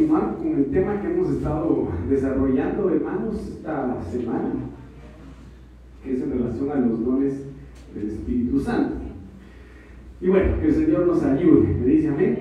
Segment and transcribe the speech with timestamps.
[0.00, 4.50] continuar con el tema que hemos estado desarrollando, hermanos, esta semana,
[6.02, 7.34] que es en relación a los dones
[7.94, 8.94] del Espíritu Santo.
[10.22, 12.38] Y bueno, que el Señor nos ayude, me dice amén.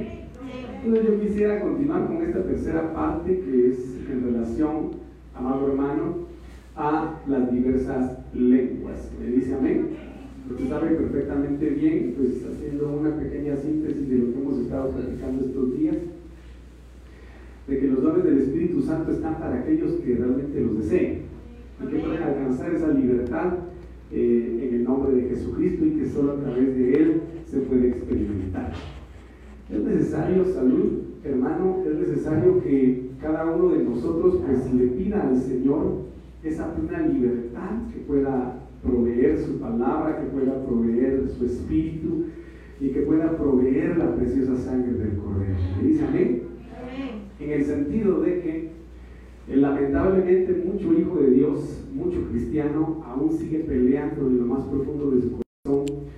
[0.86, 4.92] Entonces yo quisiera continuar con esta tercera parte que es en relación,
[5.36, 6.30] amado hermano,
[6.78, 9.12] a las diversas lenguas.
[9.20, 9.88] Me dice amén.
[10.50, 15.46] Usted sabe perfectamente bien, pues haciendo una pequeña síntesis de lo que hemos estado platicando
[15.46, 15.98] estos días,
[17.70, 21.20] de que los dones del Espíritu Santo están para aquellos que realmente los deseen
[21.82, 23.54] y que pueden alcanzar esa libertad
[24.12, 27.90] eh, en el nombre de Jesucristo y que solo a través de Él se puede
[27.90, 28.74] experimentar.
[29.72, 35.38] Es necesario, salud, hermano, es necesario que cada uno de nosotros pues le pida al
[35.38, 36.10] Señor
[36.44, 42.26] esa plena libertad que pueda proveer su palabra, que pueda proveer su espíritu
[42.80, 45.56] y que pueda proveer la preciosa sangre del Cordero.
[45.80, 46.49] ¿Me dice amén?
[47.40, 48.72] En el sentido de que
[49.48, 55.12] eh, lamentablemente mucho hijo de Dios, mucho cristiano, aún sigue peleando en lo más profundo
[55.12, 56.10] de su corazón.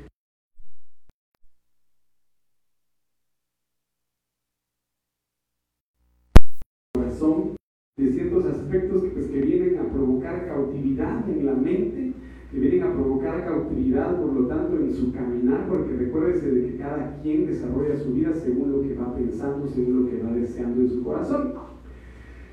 [7.97, 12.10] De ciertos aspectos pues, que vienen a provocar cautividad en la mente
[12.51, 16.77] que vienen a provocar cautividad, por lo tanto, en su caminar, porque recuérdese de que
[16.77, 20.81] cada quien desarrolla su vida según lo que va pensando, según lo que va deseando
[20.81, 21.53] en su corazón.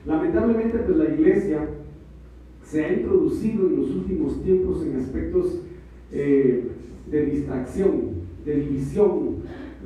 [0.06, 1.68] Lamentablemente, pues la iglesia
[2.62, 5.62] se ha introducido en los últimos tiempos en aspectos
[6.12, 6.68] eh,
[7.10, 8.00] de distracción,
[8.44, 9.36] de división,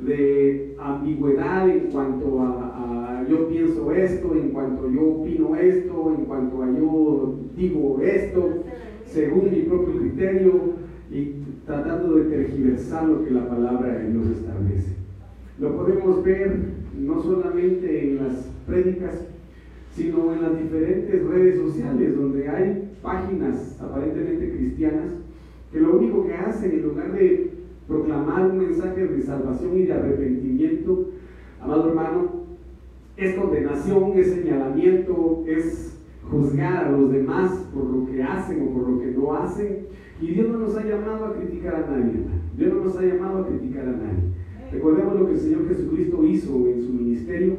[0.05, 6.25] de ambigüedad en cuanto a, a, yo pienso esto, en cuanto yo opino esto, en
[6.25, 8.62] cuanto a yo digo esto
[9.13, 10.73] según mi propio criterio
[11.11, 14.95] y tratando de tergiversar lo que la palabra de Dios establece.
[15.59, 16.57] Lo podemos ver
[16.99, 19.27] no solamente en las prédicas,
[19.95, 25.11] sino en las diferentes redes sociales donde hay páginas aparentemente cristianas
[25.71, 27.51] que lo único que hacen en lugar de
[27.87, 31.09] proclamar un mensaje de salvación y de arrepentimiento,
[31.61, 32.43] amado hermano,
[33.15, 35.92] es condenación, es señalamiento, es
[36.33, 39.87] juzgar a los demás por lo que hacen o por lo que no hacen.
[40.21, 42.25] Y Dios no nos ha llamado a criticar a nadie.
[42.57, 44.33] Dios no nos ha llamado a criticar a nadie.
[44.71, 47.53] Recordemos lo que el Señor Jesucristo hizo en su ministerio.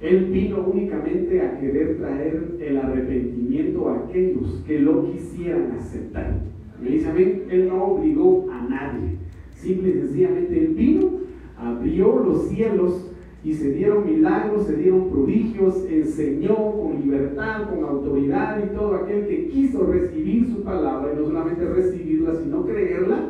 [0.00, 6.42] Él vino únicamente a querer traer el arrepentimiento a aquellos que lo quisieran aceptar.
[6.82, 9.16] Me dice amén, Él no obligó a nadie.
[9.54, 11.10] Simple y sencillamente Él vino,
[11.56, 13.13] abrió los cielos
[13.44, 19.26] y se dieron milagros, se dieron prodigios, enseñó con libertad, con autoridad y todo aquel
[19.26, 23.28] que quiso recibir su palabra y no solamente recibirla, sino creerla,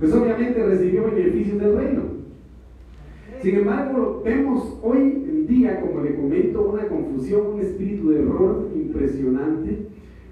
[0.00, 2.02] pues obviamente recibió beneficios del reino.
[3.40, 8.68] Sin embargo, vemos hoy en día, como le comento, una confusión, un espíritu de error
[8.74, 9.86] impresionante,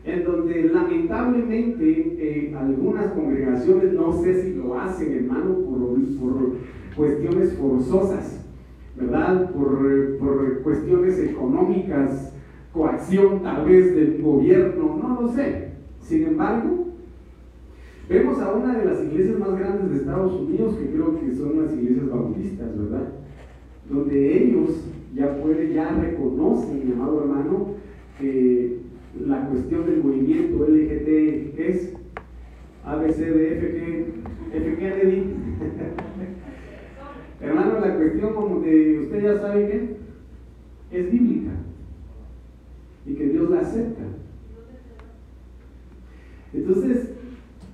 [0.04, 5.78] en donde lamentablemente eh, algunas congregaciones, no sé si lo hacen, hermano, por,
[6.18, 6.52] por
[6.96, 8.45] cuestiones forzosas,
[8.96, 9.50] ¿verdad?
[9.52, 12.32] Por, por cuestiones económicas,
[12.72, 15.70] coacción tal vez del gobierno, no lo sé.
[16.00, 16.86] Sin embargo,
[18.08, 21.62] vemos a una de las iglesias más grandes de Estados Unidos, que creo que son
[21.62, 23.08] las iglesias bautistas, ¿verdad?
[23.88, 27.66] Donde ellos ya pueden, ya reconocen, mi amado hermano,
[28.18, 28.80] que
[29.24, 31.92] la cuestión del movimiento LGT es
[32.84, 36.15] ABCDFG, F Kennedy, Hermano, la
[39.02, 39.68] usted ya sabe
[40.90, 41.52] que es bíblica
[43.06, 44.02] y que Dios la acepta.
[46.52, 47.12] Entonces,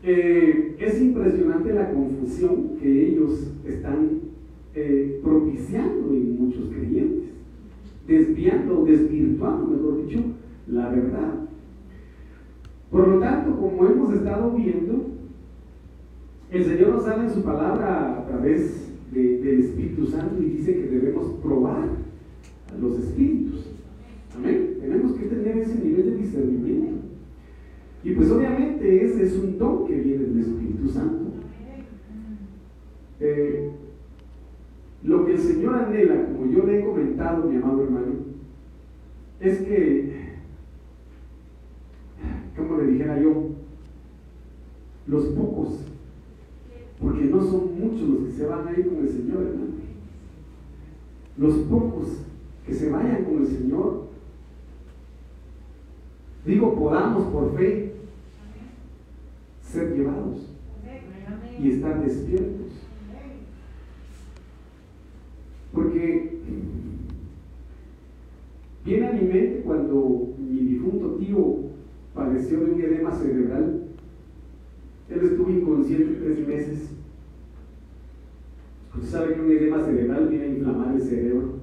[0.02, 4.20] eh, es impresionante la confusión que ellos están
[4.74, 7.30] eh, propiciando en muchos creyentes,
[8.06, 10.20] desviando, desvirtuando, mejor dicho,
[10.66, 11.34] la verdad.
[12.90, 15.06] Por lo tanto, como hemos estado viendo,
[16.50, 20.88] el Señor nos habla en su palabra a través del Espíritu Santo y dice que
[20.88, 23.66] debemos probar a los espíritus.
[24.36, 24.78] Amén.
[24.80, 26.92] Tenemos que tener ese nivel de discernimiento.
[28.02, 31.32] Y pues obviamente ese es un don que viene del Espíritu Santo.
[33.20, 33.70] Eh,
[35.04, 38.12] lo que el Señor anhela, como yo le he comentado, mi amado hermano,
[39.40, 40.12] es que,
[42.56, 43.50] como le dijera yo,
[45.06, 45.91] los pocos
[47.02, 49.72] porque no son muchos los que se van a ir con el Señor, hermano.
[51.36, 52.08] Los pocos
[52.64, 54.06] que se vayan con el Señor,
[56.46, 57.94] digo, podamos por fe
[59.62, 60.48] ser llevados
[61.60, 62.62] y estar despiertos.
[68.84, 71.56] Viene a mi mente cuando mi difunto tío
[72.14, 73.81] padeció de un edema cerebral.
[75.08, 76.90] Él estuvo inconsciente tres meses.
[78.94, 81.54] Usted sabe que un edema cerebral viene a inflamar el cerebro,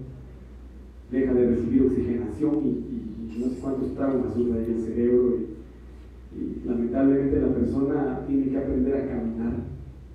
[1.11, 5.37] deja de recibir oxigenación y, no sé cuántos traumas sufre ahí el cerebro.
[5.37, 9.53] Y, y lamentablemente la persona tiene que aprender a caminar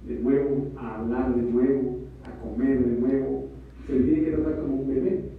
[0.07, 3.49] de nuevo, a hablar de nuevo, a comer de nuevo.
[3.87, 5.31] Se le tiene que tratar como un bebé.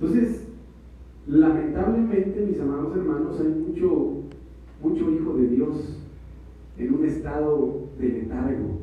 [0.00, 0.42] Entonces,
[1.26, 4.22] lamentablemente, mis amados hermanos, hay mucho,
[4.82, 5.98] mucho hijo de Dios
[6.78, 8.78] en un estado de letargo,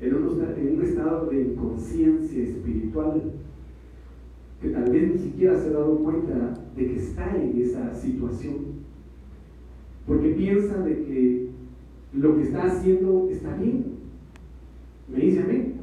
[0.00, 3.32] en un, estado de inconsciencia espiritual,
[4.60, 8.56] que tal vez ni siquiera se ha dado cuenta de que está en esa situación,
[10.06, 11.48] porque piensa de que
[12.12, 13.96] lo que está haciendo está bien.
[15.08, 15.74] ¿Me dice amén?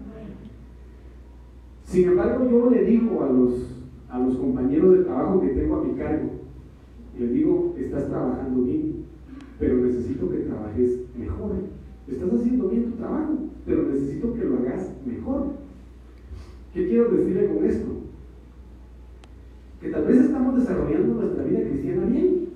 [1.86, 3.74] Sin embargo, yo le digo a los
[4.14, 6.30] a los compañeros de trabajo que tengo a mi cargo.
[7.18, 8.93] Les digo, estás trabajando bien,
[9.60, 11.52] pero necesito que trabajes mejor.
[12.08, 15.54] Estás haciendo bien tu trabajo, pero necesito que lo hagas mejor.
[16.74, 17.88] ¿Qué quiero decirle con esto?
[19.82, 22.48] Que tal vez estamos desarrollando nuestra vida cristiana bien,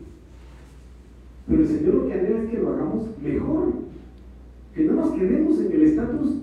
[1.48, 3.74] pero el Señor lo que anhela es que lo hagamos mejor.
[4.74, 6.38] Que no nos quedemos en el estatus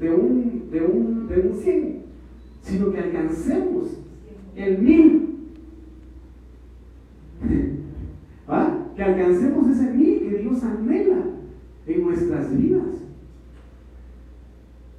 [0.00, 1.98] de un, de, un, de un 100,
[2.62, 3.88] sino que alcancemos
[4.56, 5.28] el mil.
[8.50, 8.77] ¿Va?
[8.98, 11.22] Que alcancemos ese mil que Dios anhela
[11.86, 12.96] en nuestras vidas.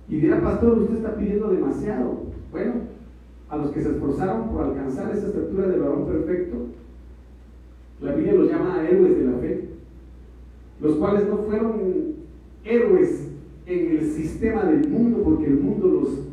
[0.07, 2.24] Y dirá, pastor, usted está pidiendo demasiado.
[2.50, 2.75] Bueno,
[3.50, 6.68] a los que se esforzaron por alcanzar esa estatura de varón perfecto,
[8.00, 9.69] la Biblia los llama héroes de la fe,
[10.80, 11.74] los cuales no fueron
[12.63, 13.28] héroes
[13.66, 16.30] en el sistema del mundo porque el mundo los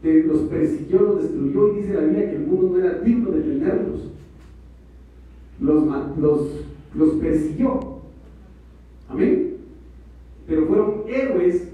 [0.00, 3.40] los persiguió, los destruyó y dice la Biblia que el mundo no era digno de
[3.40, 4.12] tenerlos.
[5.60, 5.84] Los,
[6.16, 7.98] los, los persiguió.
[9.08, 9.56] Amén.
[10.46, 11.68] Pero fueron héroes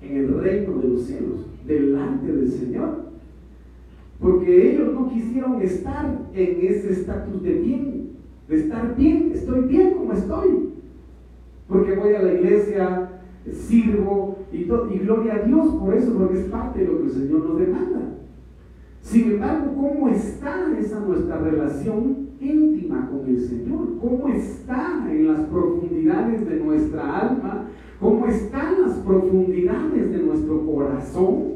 [0.00, 3.04] en el reino de los cielos, delante del Señor.
[4.20, 8.10] Porque ellos no quisieron estar en ese estatus de bien,
[8.48, 10.70] de estar bien, estoy bien como estoy.
[11.68, 13.10] Porque voy a la iglesia,
[13.50, 17.12] sirvo y, y gloria a Dios por eso, porque es parte de lo que el
[17.12, 18.00] Señor nos demanda.
[19.02, 23.98] Sin embargo, ¿cómo está esa nuestra relación íntima con el Señor?
[24.00, 27.66] ¿Cómo está en las profundidades de nuestra alma?
[28.00, 31.54] ¿Cómo están las profundidades de nuestro corazón?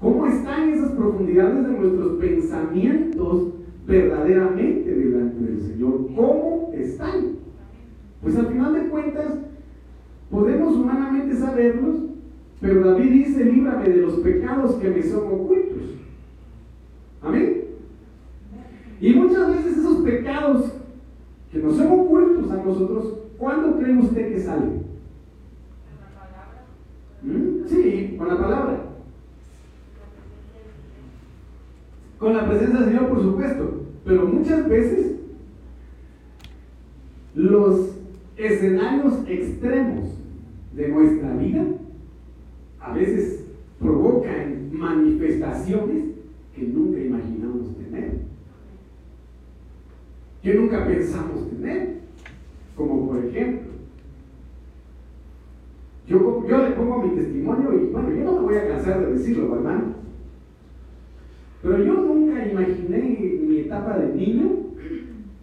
[0.00, 3.48] ¿Cómo están esas profundidades de nuestros pensamientos
[3.86, 6.06] verdaderamente delante del Señor?
[6.16, 7.36] ¿Cómo están?
[8.22, 9.38] Pues al final de cuentas,
[10.32, 11.96] Podemos humanamente saberlos,
[12.58, 15.82] pero David dice, líbrame de los pecados que me son ocultos.
[17.20, 17.61] Amén.
[19.02, 20.74] Y muchas veces esos pecados
[21.50, 24.84] que nos son ocultos a nosotros, ¿cuándo cree usted que salen?
[27.20, 27.66] ¿Mm?
[27.66, 28.84] Sí, con la palabra.
[32.16, 33.80] Con la presencia del Señor, por supuesto.
[34.04, 35.16] Pero muchas veces
[37.34, 37.96] los
[38.36, 40.10] escenarios extremos
[40.76, 41.64] de nuestra vida
[42.78, 43.46] a veces
[43.80, 46.04] provocan manifestaciones
[46.54, 48.31] que nunca imaginamos tener,
[50.42, 52.00] que nunca pensamos tener,
[52.76, 53.72] como por ejemplo,
[56.06, 59.12] yo, yo le pongo mi testimonio y bueno, yo no me voy a cansar de
[59.12, 59.94] decirlo, hermano,
[61.62, 64.50] pero yo nunca imaginé mi etapa de niño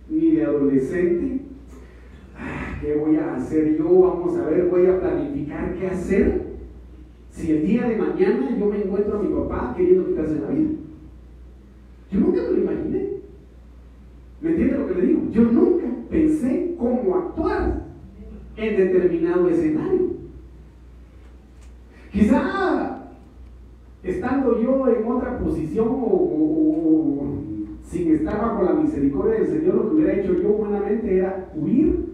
[0.09, 1.39] ni de adolescente
[2.81, 3.99] ¿qué voy a hacer yo?
[3.99, 6.49] Vamos a ver, voy a planificar qué hacer.
[7.31, 10.69] Si el día de mañana yo me encuentro a mi papá queriendo quitarse la vida.
[12.11, 13.08] Yo nunca me lo imaginé.
[14.41, 15.22] ¿Me entiende lo que le digo?
[15.31, 17.84] Yo nunca pensé cómo actuar
[18.55, 20.10] en determinado escenario.
[22.12, 23.10] Quizá
[24.03, 27.36] estando yo en otra posición o,
[27.84, 32.10] sin estar bajo la misericordia del Señor, lo que hubiera hecho yo humanamente era huir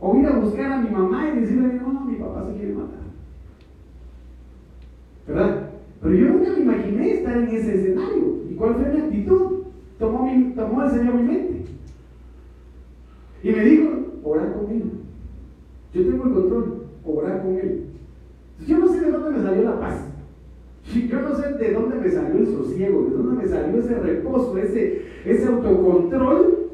[0.00, 3.00] o ir a buscar a mi mamá y decirle, no, mi papá se quiere matar.
[5.26, 5.70] ¿Verdad?
[6.00, 8.38] Pero yo nunca me imaginé estar en ese escenario.
[8.50, 9.59] ¿Y cuál fue mi actitud?
[10.00, 11.64] Tomó, mi, el Señor mi mente.
[13.42, 13.90] Y me dijo,
[14.24, 14.86] orar conmigo.
[15.92, 17.84] Yo tengo el control, orar con Él.
[18.66, 20.06] Yo no sé de dónde me salió la paz.
[20.94, 24.56] Yo no sé de dónde me salió el sosiego, de dónde me salió ese reposo,
[24.56, 26.70] ese, ese autocontrol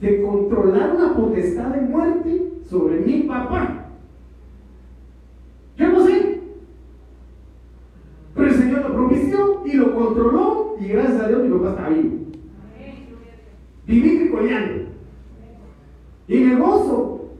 [0.00, 3.90] de controlar una potestad de muerte sobre mi papá.
[5.76, 6.40] Yo no sé.
[8.34, 11.88] Pero el Señor lo propició y lo controló y gracias a Dios mi papá está
[11.90, 12.29] vivo.
[13.90, 14.84] Viví cricoleando.
[16.28, 17.30] Y me gozo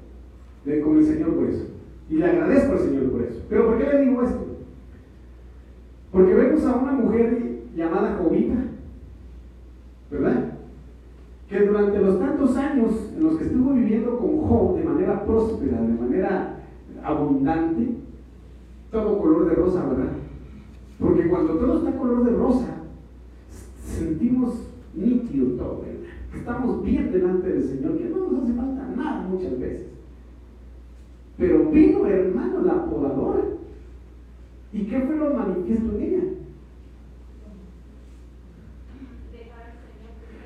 [0.84, 1.64] con el Señor por eso.
[2.08, 3.40] Y le agradezco al Señor por eso.
[3.48, 4.46] Pero ¿por qué le digo esto?
[6.10, 8.64] Porque vemos a una mujer llamada Jovita,
[10.10, 10.54] ¿verdad?
[11.48, 15.80] Que durante los tantos años en los que estuvo viviendo con Job de manera próspera,
[15.80, 16.56] de manera
[17.04, 17.94] abundante,
[18.90, 20.12] todo color de rosa, ¿verdad?
[20.98, 22.76] Porque cuando todo está color de rosa,
[23.84, 24.66] sentimos
[24.96, 26.19] nítido todo, ¿verdad?
[26.34, 29.86] Estamos bien delante del Señor, que no nos hace falta nada muchas veces.
[31.36, 33.42] Pero vino, hermano, la podadora.
[34.72, 36.22] ¿Y qué fue lo manifiesto en ella?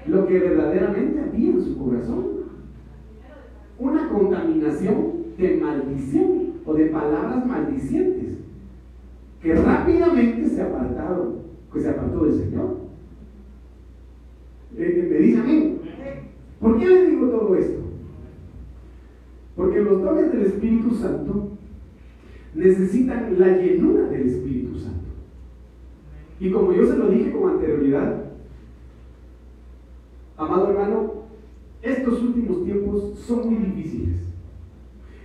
[0.06, 2.24] Lo que verdaderamente había en su corazón.
[3.78, 8.38] Una contaminación de maldición o de palabras maldicientes
[9.42, 11.40] que rápidamente se apartaron,
[11.72, 12.83] que se apartó del Señor.
[14.76, 15.78] Eh, me dice a mí,
[16.60, 17.80] ¿por qué le digo todo esto?
[19.56, 21.50] Porque los dones del Espíritu Santo
[22.54, 25.04] necesitan la llenura del Espíritu Santo.
[26.40, 28.24] Y como yo se lo dije con anterioridad,
[30.36, 31.12] amado hermano,
[31.82, 34.16] estos últimos tiempos son muy difíciles.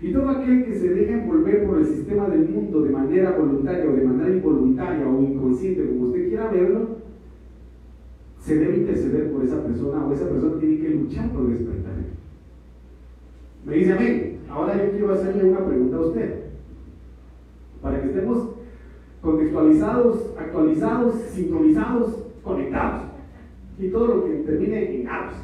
[0.01, 3.89] Y todo aquel que se deja envolver por el sistema del mundo de manera voluntaria
[3.89, 6.98] o de manera involuntaria o inconsciente, como usted quiera verlo,
[8.39, 11.93] se debe interceder por esa persona o esa persona tiene que luchar por despertar.
[13.65, 16.43] Me dice a mí, ahora yo quiero hacerle una pregunta a usted,
[17.81, 18.49] para que estemos
[19.21, 23.03] contextualizados, actualizados, sincronizados, conectados
[23.77, 25.35] y todo lo que termine en apps.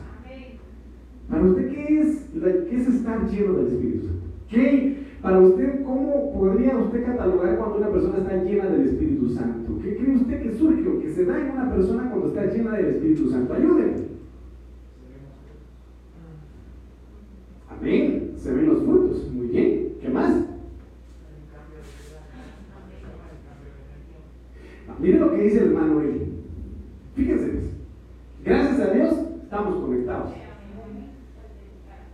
[1.29, 2.29] Para usted, ¿qué es,
[2.69, 4.25] ¿qué es estar lleno del Espíritu Santo?
[4.49, 9.79] ¿Qué, para usted, ¿cómo podría usted catalogar cuando una persona está llena del Espíritu Santo?
[9.81, 12.75] ¿Qué cree usted que surge o que se da en una persona cuando está llena
[12.75, 13.51] del Espíritu Santo?
[13.55, 14.05] Ayúdenme.
[17.67, 18.33] Amén.
[18.37, 19.31] Se ven los frutos.
[19.33, 19.93] Muy bien.
[19.99, 20.43] ¿Qué más?
[24.87, 26.33] Ah, mire lo que dice el hermano Eli.
[27.15, 27.61] Fíjense.
[28.43, 30.33] Gracias a Dios estamos conectados.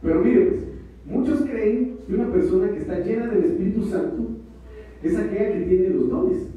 [0.01, 0.62] Pero mire, pues,
[1.05, 4.27] muchos creen que una persona que está llena del Espíritu Santo
[5.03, 6.48] es aquella que tiene los dones.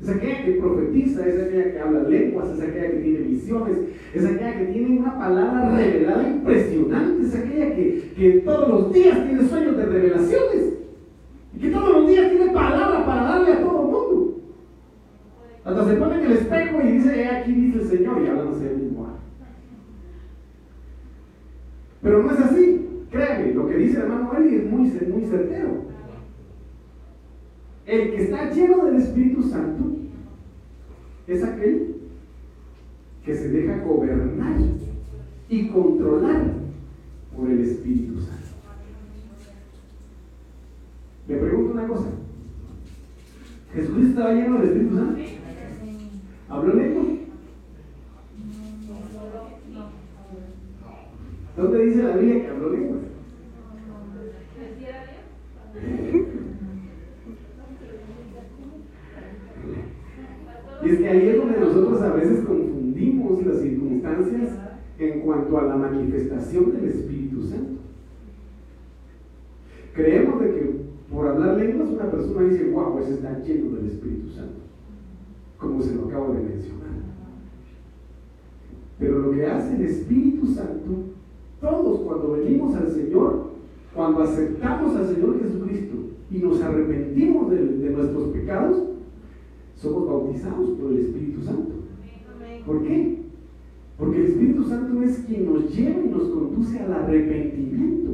[0.00, 3.78] Es aquella que profetiza, es aquella que habla lenguas, es aquella que tiene visiones,
[4.12, 9.48] es aquella que tiene una palabra revelada impresionante, es aquella que, todos los días tiene
[9.48, 10.74] sueños de revelaciones
[11.56, 14.40] y que todos los días tiene palabra para darle a todo el mundo.
[15.64, 18.76] Hasta se pone en el espejo y dice, aquí dice el Señor y hablándose del
[18.76, 19.13] mismo.
[22.04, 22.86] Pero no es así.
[23.10, 25.84] Créame, lo que dice el hermano Eli es muy, muy certero.
[27.86, 29.84] El que está lleno del Espíritu Santo
[31.26, 31.96] es aquel
[33.24, 34.56] que se deja gobernar
[35.48, 36.52] y controlar
[37.34, 38.48] por el Espíritu Santo.
[41.26, 42.08] Me pregunto una cosa.
[43.72, 45.22] ¿Jesús estaba lleno del Espíritu Santo?
[46.50, 47.04] ¿Habló lengua?
[51.56, 52.96] ¿Dónde dice la Biblia que habló lengua?
[60.84, 64.58] Y es que ahí es donde nosotros a veces confundimos las circunstancias
[64.98, 67.80] en cuanto a la manifestación del Espíritu Santo.
[69.94, 74.30] Creemos de que por hablar lenguas una persona dice, wow, ese está lleno del Espíritu
[74.30, 74.60] Santo,
[75.56, 76.90] como se lo acabo de mencionar.
[78.98, 81.13] Pero lo que hace el Espíritu Santo,
[81.64, 83.54] todos cuando venimos al Señor,
[83.94, 85.96] cuando aceptamos al Señor Jesucristo
[86.30, 88.82] y nos arrepentimos de, nuestros pecados,
[89.76, 91.72] somos bautizados por el Espíritu Santo.
[92.66, 93.18] ¿Por qué?
[93.98, 98.10] Porque el Espíritu Santo es quien nos lleva y nos conduce al arrepentimiento.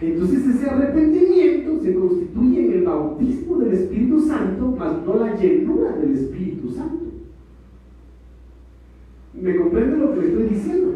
[0.00, 5.96] Entonces ese arrepentimiento se constituye en el bautismo del Espíritu Santo, mas no la llenura
[5.96, 7.04] del Espíritu Santo.
[9.40, 10.94] ¿Me comprende lo que le estoy diciendo?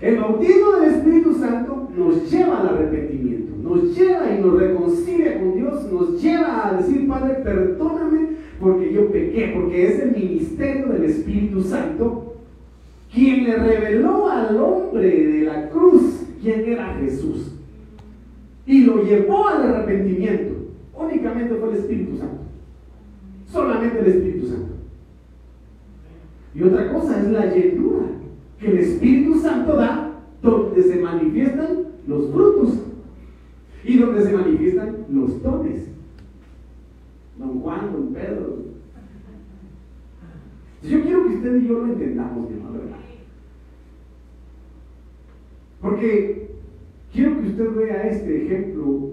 [0.00, 5.54] El bautismo del Espíritu Santo nos lleva al arrepentimiento, nos lleva y nos reconcilia con
[5.54, 8.28] Dios, nos lleva a decir, Padre, perdóname
[8.60, 12.34] porque yo pequé, porque es el ministerio del Espíritu Santo
[13.12, 17.52] quien le reveló al hombre de la cruz quién era Jesús
[18.66, 20.54] y lo llevó al arrepentimiento.
[20.94, 22.42] Únicamente fue el Espíritu Santo.
[23.50, 24.72] Solamente el Espíritu Santo.
[26.54, 28.06] Y otra cosa es la llenura
[28.58, 32.80] que el Espíritu Santo da donde se manifiestan los frutos
[33.84, 35.88] y donde se manifiestan los dones.
[37.36, 38.56] don Juan, don Pedro.
[40.82, 42.76] Yo quiero que usted y yo lo entendamos, mi hermano.
[45.80, 46.50] Porque
[47.12, 49.10] quiero que usted vea este ejemplo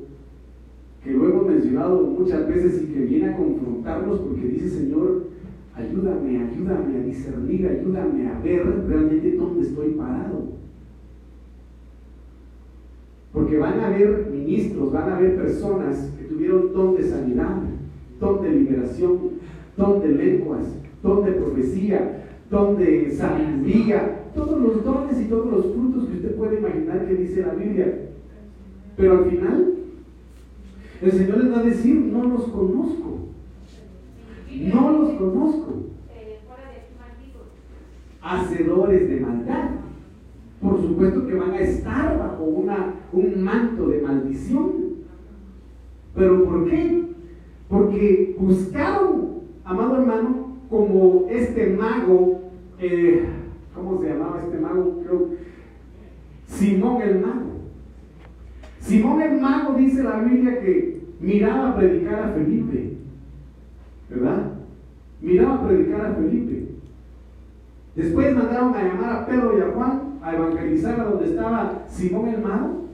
[1.04, 5.28] que lo hemos mencionado muchas veces y que viene a confrontarnos porque dice, Señor,
[5.75, 10.53] ayúdame, ayúdame a discernir, ayúdame a ver realmente dónde estoy parado.
[13.32, 17.58] Porque van a haber ministros, van a haber personas que tuvieron don de sanidad,
[18.20, 19.20] don de liberación,
[19.75, 20.65] don de lenguas,
[21.01, 26.36] don de profecía, don de sabiduría, todos los dones y todos los frutos que usted
[26.36, 28.10] puede imaginar que dice la Biblia.
[28.96, 29.74] Pero al final,
[31.01, 33.33] el Señor les va a decir, no los conozco.
[34.62, 35.74] No los conozco.
[38.22, 39.69] Hacedores de maldad.
[40.62, 44.72] Por supuesto que van a estar bajo una, un manto de maldición.
[46.15, 47.03] ¿Pero por qué?
[47.67, 52.41] Porque buscaron, amado hermano, como este mago,
[52.79, 53.25] eh,
[53.74, 55.01] ¿cómo se llamaba este mago?
[55.03, 55.29] Creo,
[56.48, 57.53] Simón el mago.
[58.79, 62.93] Simón el mago dice la Biblia que miraba a predicar a Felipe,
[64.13, 64.51] ¿verdad?
[65.22, 66.67] Miraba predicar a Felipe.
[67.96, 72.29] Después mandaron a llamar a Pedro y a Juan a evangelizar a donde estaba Simón
[72.29, 72.86] el mago.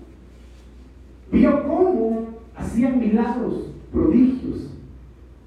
[1.31, 4.71] Vio cómo hacían milagros, prodigios,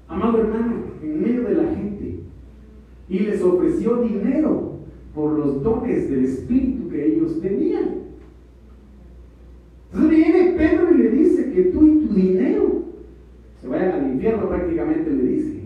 [0.07, 2.19] amado hermano, en medio de la gente.
[3.09, 4.77] Y les ofreció dinero
[5.13, 8.03] por los dones del Espíritu que ellos tenían.
[9.91, 12.83] Entonces viene Pedro y le dice que tú y tu dinero
[13.61, 15.62] se vayan al infierno prácticamente le dice.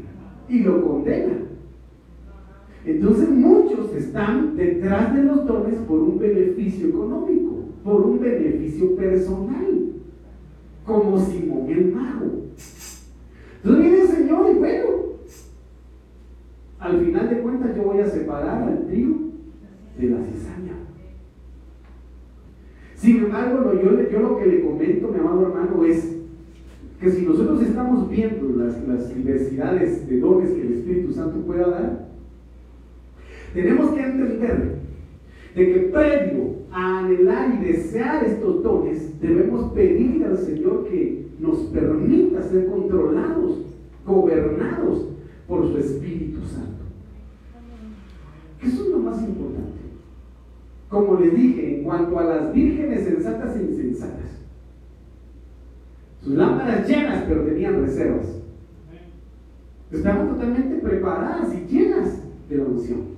[0.49, 1.37] Y lo condena.
[2.85, 9.91] Entonces muchos están detrás de los dones por un beneficio económico, por un beneficio personal,
[10.85, 12.43] como Simón el mago.
[13.57, 14.87] Entonces viene el Señor y bueno,
[16.79, 19.17] al final de cuentas yo voy a separar al trigo
[19.99, 20.73] de la cizaña.
[22.95, 26.16] Sin embargo, yo, yo lo que le comento, mi amado hermano, es
[26.99, 31.69] que si nosotros estamos viendo las, las diversidades de dones que el Espíritu Santo pueda
[31.69, 32.07] dar,
[33.53, 34.77] tenemos que entender
[35.55, 41.57] de que previo a anhelar y desear estos dones, debemos pedirle al Señor que nos
[41.65, 43.60] permita ser controlados,
[44.05, 45.10] gobernados
[45.47, 46.83] por su Espíritu Santo.
[48.62, 49.77] Eso es lo más importante.
[50.89, 54.37] Como les dije, en cuanto a las vírgenes sensatas e insensatas,
[56.21, 58.41] sus lámparas llenas, pero tenían reservas.
[59.91, 63.17] Estaban totalmente preparadas y llenas de la unción.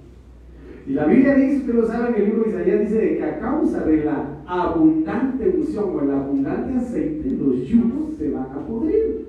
[0.88, 3.40] Y la Biblia dice, usted lo sabe en el libro de Isaías, dice que a
[3.40, 9.28] causa de la abundante unción o el abundante aceite, los yugos se van a podrir.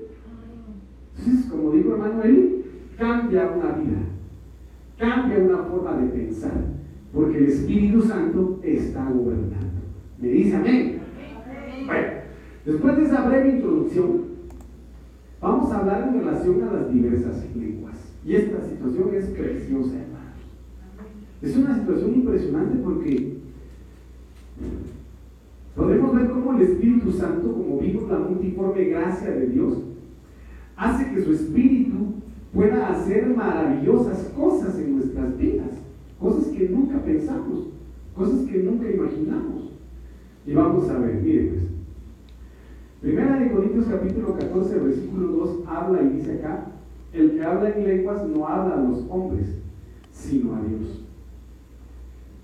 [1.19, 2.65] Entonces, como dijo hermano él,
[2.99, 3.99] cambia una vida,
[4.99, 6.53] cambia una forma de pensar,
[7.13, 9.81] porque el Espíritu Santo está gobernando.
[10.19, 11.00] Me dice amén.
[12.65, 14.23] Después de esa breve introducción,
[15.41, 17.97] vamos a hablar en relación a las diversas lenguas.
[18.25, 19.95] Y esta situación es preciosa,
[21.41, 23.39] es una situación impresionante porque
[25.75, 29.79] podemos ver cómo el Espíritu Santo, como vimos la multiforme gracia de Dios,
[30.77, 31.97] hace que su Espíritu
[32.53, 35.71] pueda hacer maravillosas cosas en nuestras vidas,
[36.19, 37.69] cosas que nunca pensamos,
[38.15, 39.73] cosas que nunca imaginamos.
[40.47, 41.80] Y vamos a ver, miren pues.
[43.01, 46.67] Primera de Corintios capítulo 14, versículo 2 habla y dice acá,
[47.15, 49.59] el que habla en lenguas no habla a los hombres,
[50.13, 51.03] sino a Dios.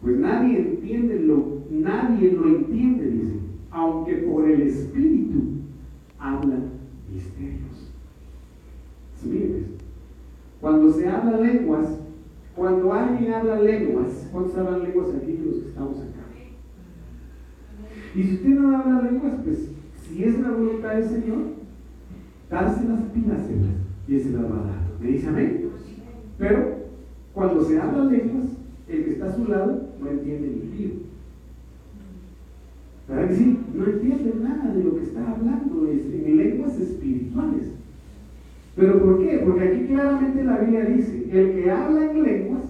[0.01, 3.35] Pues nadie entiende lo, nadie lo entiende, dice,
[3.71, 5.43] aunque por el Espíritu
[6.19, 6.71] hablan
[7.13, 7.93] misterios.
[9.23, 9.67] ¿Sí,
[10.59, 12.01] cuando se habla lenguas,
[12.55, 16.25] cuando alguien habla lenguas, ¿cuántos hablan lenguas aquí los que estamos acá?
[18.15, 19.76] Y si usted no habla lenguas, pues
[20.09, 21.39] si es la voluntad del Señor,
[22.51, 23.77] dárselas, pídaselas
[24.09, 24.81] y ese la va a dar.
[25.01, 25.69] ¿Me dice amén?
[26.39, 26.77] Pero
[27.33, 28.47] cuando se habla lenguas,
[28.89, 30.91] el que está a su lado no entiende ni lío.
[33.09, 33.59] ¿Verdad que sí?
[33.75, 37.71] No entiende nada de lo que está hablando en lenguas espirituales.
[38.75, 39.43] ¿Pero por qué?
[39.45, 42.63] Porque aquí claramente la Biblia dice, el que habla en lenguas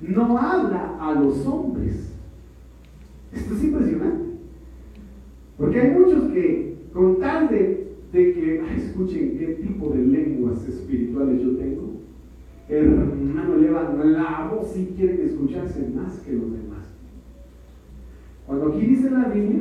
[0.00, 2.12] no habla a los hombres.
[3.32, 4.31] Esto es impresionante.
[5.62, 11.56] Porque hay muchos que, con tal de, que, escuchen qué tipo de lenguas espirituales yo
[11.56, 12.00] tengo,
[12.68, 16.84] hermano, elevan la voz y quieren escucharse más que los demás.
[18.44, 19.60] Cuando aquí dice la Biblia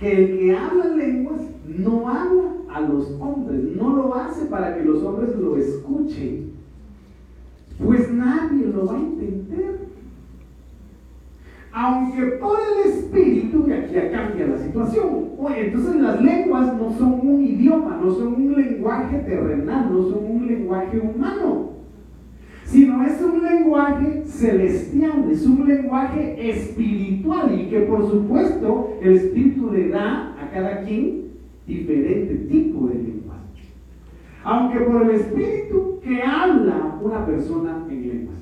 [0.00, 4.84] que el que habla lenguas no habla a los hombres, no lo hace para que
[4.84, 6.54] los hombres lo escuchen,
[7.78, 9.91] pues nadie lo va a entender.
[11.72, 17.20] Aunque por el espíritu, y aquí ya cambia la situación, entonces las lenguas no son
[17.22, 21.72] un idioma, no son un lenguaje terrenal, no son un lenguaje humano
[22.72, 29.70] sino es un lenguaje celestial, es un lenguaje espiritual y que por supuesto el Espíritu
[29.70, 31.32] le da a cada quien
[31.66, 33.42] diferente tipo de lenguaje.
[34.42, 38.38] Aunque por el Espíritu que habla una persona en lenguas.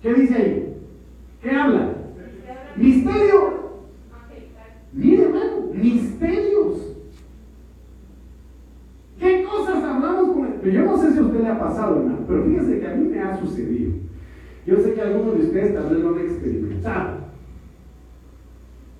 [0.00, 0.73] ¿Qué dice ahí?
[1.44, 1.94] ¿Qué habla?
[2.74, 3.64] Misterio.
[4.94, 6.96] Mire hermano, misterios.
[9.20, 10.72] ¿Qué cosas hablamos con él?
[10.72, 13.08] Yo no sé si a usted le ha pasado, hermano, pero fíjese que a mí
[13.08, 13.92] me ha sucedido.
[14.66, 17.18] Yo sé que algunos de ustedes tal vez lo han experimentado.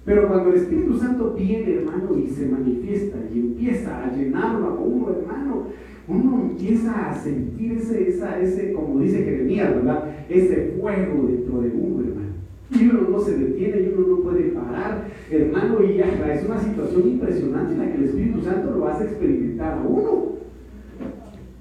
[0.04, 4.74] Pero cuando el Espíritu Santo viene, hermano, y se manifiesta y empieza a llenarlo a
[4.74, 5.68] uno, hermano,
[6.06, 10.14] uno empieza a sentir ese, esa, ese, como dice Jeremías, ¿verdad?
[10.28, 12.33] Ese fuego dentro de uno, hermano.
[12.74, 17.08] Y uno no se detiene y uno no puede parar, hermano, y es una situación
[17.08, 20.34] impresionante en la que el Espíritu Santo lo hace experimentar a uno.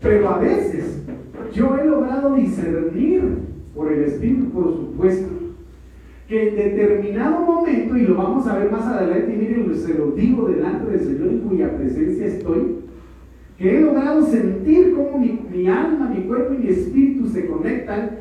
[0.02, 1.04] Pero a veces
[1.54, 3.22] yo he logrado discernir
[3.76, 5.30] por el Espíritu, por supuesto,
[6.28, 10.12] que en determinado momento, y lo vamos a ver más adelante, y miren, se lo
[10.12, 12.78] digo delante del Señor en cuya presencia estoy,
[13.58, 18.18] que he logrado sentir cómo mi, mi alma, mi cuerpo y mi espíritu se conectan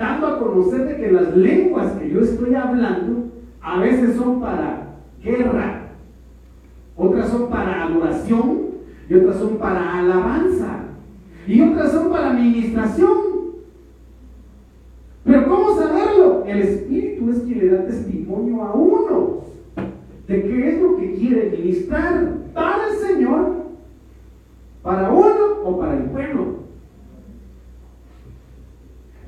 [0.00, 3.26] dando a conocer de que las lenguas que yo estoy hablando
[3.60, 5.90] a veces son para guerra,
[6.96, 8.60] otras son para adoración
[9.10, 10.84] y otras son para alabanza
[11.46, 13.18] y otras son para administración.
[15.22, 16.44] Pero ¿cómo saberlo?
[16.46, 19.40] El Espíritu es quien le da testimonio a uno
[20.26, 23.52] de qué es lo que quiere ministrar para el Señor,
[24.82, 26.60] para uno o para el pueblo.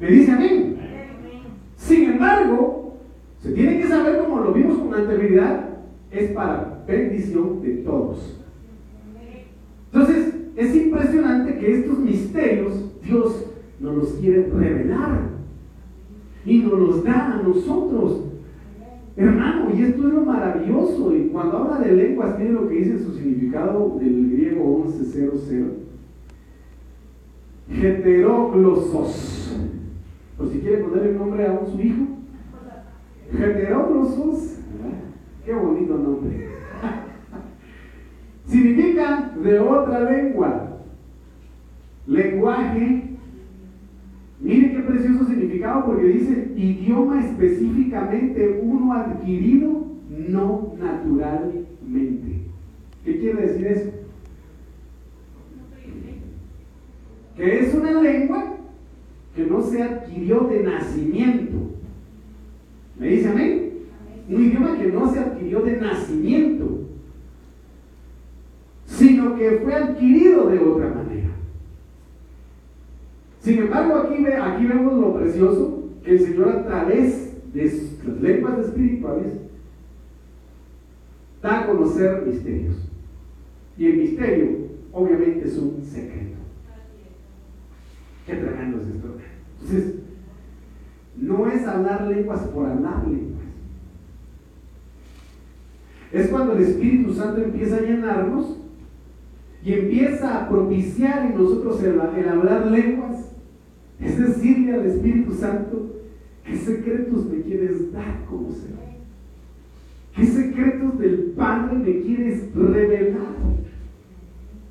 [0.03, 0.77] ¿Me dice amén?
[1.77, 2.97] Sin embargo,
[3.39, 5.79] se tiene que saber, como lo vimos con anterioridad,
[6.11, 8.37] es para bendición de todos.
[9.93, 12.73] Entonces, es impresionante que estos misterios
[13.05, 13.47] Dios
[13.79, 15.21] nos los quiere revelar
[16.45, 18.25] y nos los da a nosotros.
[19.17, 21.15] Hermano, y esto es lo maravilloso.
[21.15, 25.71] Y cuando habla de lenguas, tiene lo que dice su significado del griego 1100.
[27.71, 29.43] Heteroglosos
[30.37, 32.05] por si quiere ponerle nombre a un su hijo.
[33.33, 34.59] Heteroglosos.
[35.45, 36.49] Qué bonito nombre.
[38.47, 40.79] Significa de otra lengua.
[42.07, 43.09] Lenguaje.
[44.41, 52.43] Mire qué precioso significado porque dice idioma específicamente uno adquirido no naturalmente.
[53.05, 53.91] ¿Qué quiere decir eso?
[57.37, 58.57] Que es una lengua
[59.35, 61.59] que no se adquirió de nacimiento.
[62.99, 63.73] ¿Me dice amén?
[64.29, 66.81] Un idioma que no se adquirió de nacimiento,
[68.87, 71.31] sino que fue adquirido de otra manera.
[73.41, 78.59] Sin embargo, aquí, aquí vemos lo precioso que el Señor a través de las lenguas
[78.61, 79.33] espirituales
[81.43, 82.77] da a conocer misterios.
[83.77, 84.49] Y el misterio,
[84.93, 86.42] obviamente, es un secreto.
[88.27, 89.17] Qué tremendo es esto.
[89.61, 89.95] Entonces,
[91.17, 93.43] no es hablar lenguas por hablar lenguas.
[96.13, 98.59] Es cuando el Espíritu Santo empieza a llenarnos
[99.65, 103.33] y empieza a propiciar en nosotros el, hablar lenguas.
[103.99, 106.03] Es decirle al Espíritu Santo,
[106.45, 108.73] ¿qué secretos me quieres dar como ser?
[110.15, 113.33] ¿Qué secretos del Padre me quieres revelar?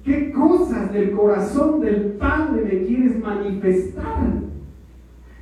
[0.03, 4.33] ¿Qué cosas del corazón del Padre me quieres manifestar?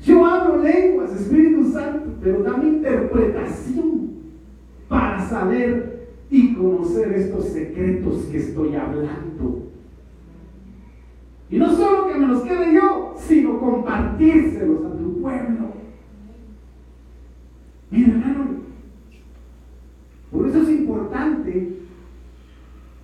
[0.02, 4.10] Yo hablo lenguas, Espíritu Santo, pero dame interpretación
[4.88, 9.68] para saber y conocer estos secretos que estoy hablando.
[11.50, 15.70] Y no solo que me los quede yo, sino compartírselos a tu pueblo.
[17.90, 18.46] Mira, hermano,
[20.32, 21.80] por eso es importante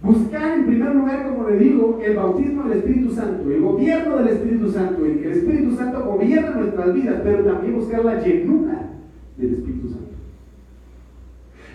[0.05, 4.27] Buscar en primer lugar, como le digo, el bautismo del Espíritu Santo, el gobierno del
[4.27, 8.89] Espíritu Santo, el que el Espíritu Santo gobierna nuestras vidas, pero también buscar la llenura
[9.35, 10.05] del Espíritu Santo.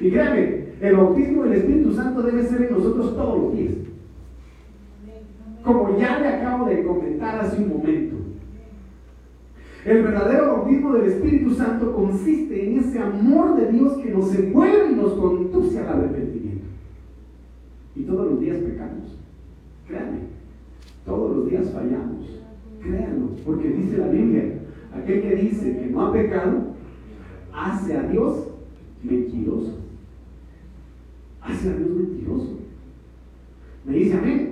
[0.01, 3.75] Y créame, el bautismo del Espíritu Santo debe ser en nosotros todos los días.
[5.65, 8.17] Como ya le acabo de comentar hace un momento.
[9.85, 14.93] El verdadero bautismo del Espíritu Santo consiste en ese amor de Dios que nos envuelve
[14.93, 16.50] y nos conduce al arrepentimiento.
[17.97, 19.19] Y todos los días pecamos.
[19.87, 20.19] Créanme,
[21.05, 22.41] todos los días fallamos.
[22.81, 24.61] Créanlo, porque dice la Biblia,
[24.95, 26.75] aquel que dice que no ha pecado,
[27.53, 28.49] hace a Dios
[29.03, 29.79] mentiroso.
[31.41, 32.59] Hace a Dios mentiroso.
[33.85, 34.51] Me dice amén.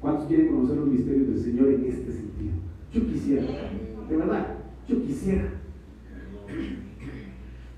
[0.00, 2.52] ¿Cuántos quieren conocer los misterios del Señor en este sentido?
[2.92, 3.46] Yo quisiera,
[4.08, 4.58] de verdad,
[4.88, 5.50] yo quisiera.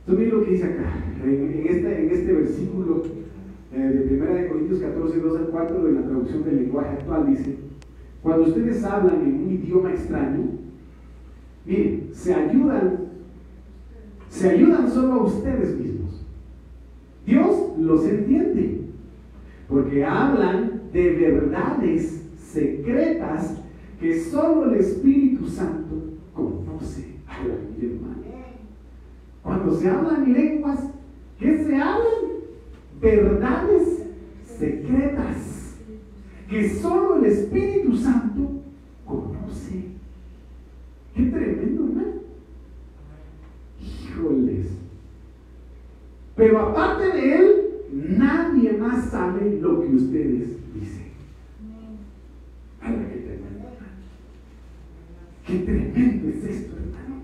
[0.00, 3.02] Entonces miren lo que dice acá, en, este, en este versículo
[3.72, 7.56] eh, de 1 Corintios 14, 2 al 4 de la traducción del lenguaje actual dice,
[8.22, 10.44] cuando ustedes hablan en un idioma extraño,
[11.64, 12.98] miren, se ayudan,
[14.28, 16.26] se ayudan solo a ustedes mismos.
[17.24, 18.80] Dios los entiende,
[19.68, 23.56] porque hablan de verdades secretas
[24.00, 25.94] que solo el Espíritu Santo
[26.34, 27.14] conoce.
[27.80, 28.20] hermano.
[29.42, 30.90] Cuando se hablan lenguas,
[31.38, 32.29] ¿qué se hablan?
[33.00, 34.02] Verdades
[34.44, 35.76] secretas
[36.48, 38.60] que solo el Espíritu Santo
[39.06, 39.84] conoce.
[41.14, 42.12] Qué tremendo, hermano.
[43.80, 44.66] Híjoles.
[46.36, 47.70] Pero aparte de él,
[48.18, 51.10] nadie más sabe lo que ustedes dicen.
[52.82, 53.68] qué tremendo,
[55.46, 57.22] Qué tremendo es esto, hermano.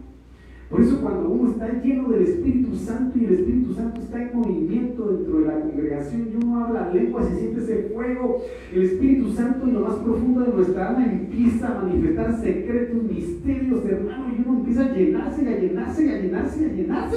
[0.70, 4.38] Por eso cuando uno está lleno del Espíritu Santo y el Espíritu Santo está en
[4.38, 9.32] movimiento dentro de la congregación y uno habla lenguas y siente ese fuego, el Espíritu
[9.32, 14.42] Santo en lo más profundo de nuestra alma empieza a manifestar secretos, misterios, hermano, y
[14.46, 17.16] uno empieza a llenarse, a llenarse, a llenarse, a llenarse.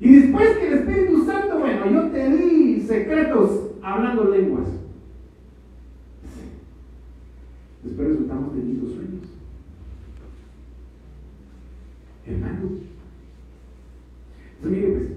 [0.00, 4.66] Y después que el Espíritu Santo, bueno, yo te di secretos hablando lenguas.
[7.82, 9.35] Después resultamos teniendo sueños.
[12.26, 12.70] Hermano.
[14.56, 15.08] Entonces, mire, pues,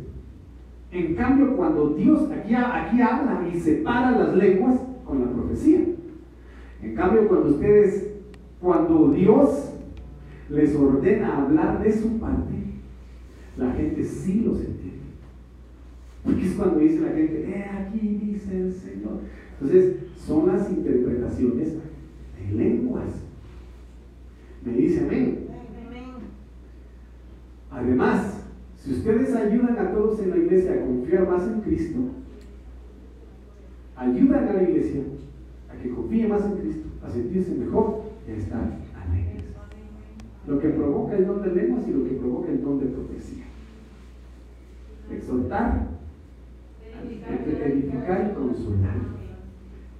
[0.91, 5.82] en cambio, cuando Dios aquí, aquí habla y separa las lenguas con la profecía.
[6.82, 8.08] En cambio, cuando ustedes,
[8.60, 9.72] cuando Dios
[10.50, 12.56] les ordena hablar de su parte,
[13.58, 14.80] la gente sí los entiende.
[16.24, 19.19] Porque es cuando dice la gente, eh, aquí dice el Señor.
[19.54, 23.08] Entonces, son las interpretaciones de lenguas.
[24.65, 25.48] Me dice amén.
[27.71, 28.43] Además,
[28.77, 31.99] si ustedes ayudan a todos en la iglesia a confiar más en Cristo,
[33.95, 35.01] ayudan a la iglesia
[35.69, 39.43] a que confíe más en Cristo, a sentirse mejor y a estar alegres.
[40.47, 43.45] Lo que provoca el don de lenguas y lo que provoca el don de profecía.
[45.12, 45.88] Exhortar,
[47.65, 48.95] edificar y consolar.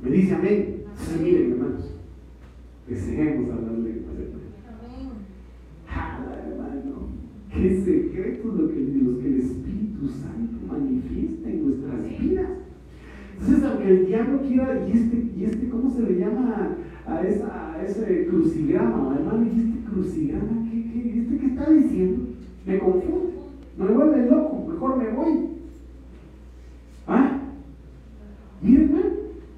[0.02, 0.84] Me dice amén.
[0.96, 1.92] Sí, miren, hermanos,
[2.88, 4.50] deseemos hablar lenguas, hermano.
[6.46, 7.10] hermano.
[7.54, 12.50] Qué secretos lo que, los que el Espíritu Santo manifiesta en nuestras vidas.
[13.40, 17.74] Entonces, aunque el diablo quiera, y este, y este ¿cómo se le llama a, esa,
[17.74, 19.16] a ese crucigrama?
[19.16, 20.70] Hermano, ¿y este crucigrama?
[20.70, 22.22] ¿Qué, qué, ¿Este qué está diciendo?
[22.66, 23.34] Me confunde,
[23.78, 25.50] me vuelve loco, mejor me voy.
[27.08, 27.40] ¿Ah?
[28.62, 29.16] Miren, hermano,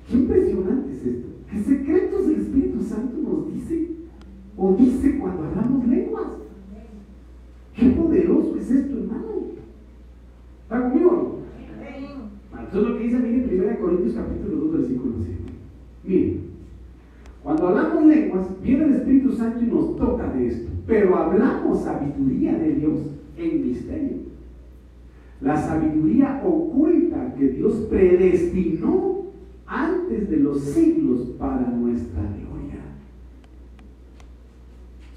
[0.08, 1.28] qué impresionante es esto.
[1.50, 3.90] ¿Qué secretos el Espíritu Santo nos dice?
[4.58, 6.28] O dice cuando hablamos lenguas.
[7.76, 9.28] Qué poderoso es esto, hermano.
[10.64, 11.40] ¿Está conmigo?
[12.70, 13.51] Eso es lo que dice, miren, 1
[13.82, 15.38] Corintios capítulo 2, versículo 7.
[16.04, 16.42] Miren,
[17.44, 20.72] cuando hablamos lenguas, viene el Espíritu Santo y nos toca de esto.
[20.86, 23.00] Pero hablamos sabiduría de Dios
[23.38, 24.18] en misterio.
[25.42, 29.26] La sabiduría oculta que Dios predestinó
[29.66, 32.82] antes de los siglos para nuestra gloria.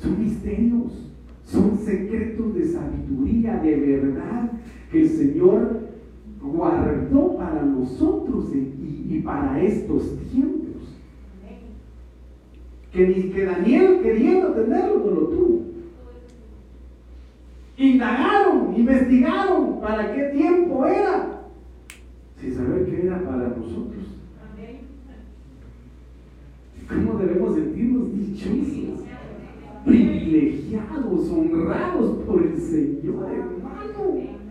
[0.01, 1.11] Son misterios.
[1.45, 4.53] Son secretos de sabiduría, de verdad,
[4.91, 5.94] que el Señor
[6.45, 10.99] guardó para nosotros y, para estos tiempos.
[12.93, 15.61] Que ni que Daniel queriendo tenerlo no lo tuvo.
[17.77, 21.43] Indagaron, investigaron para qué tiempo era,
[22.41, 24.05] sin saber que era para nosotros.
[26.87, 28.85] ¿Cómo debemos sentirnos dichosos?
[29.85, 34.44] privilegiados, honrados por el Señor, hermano.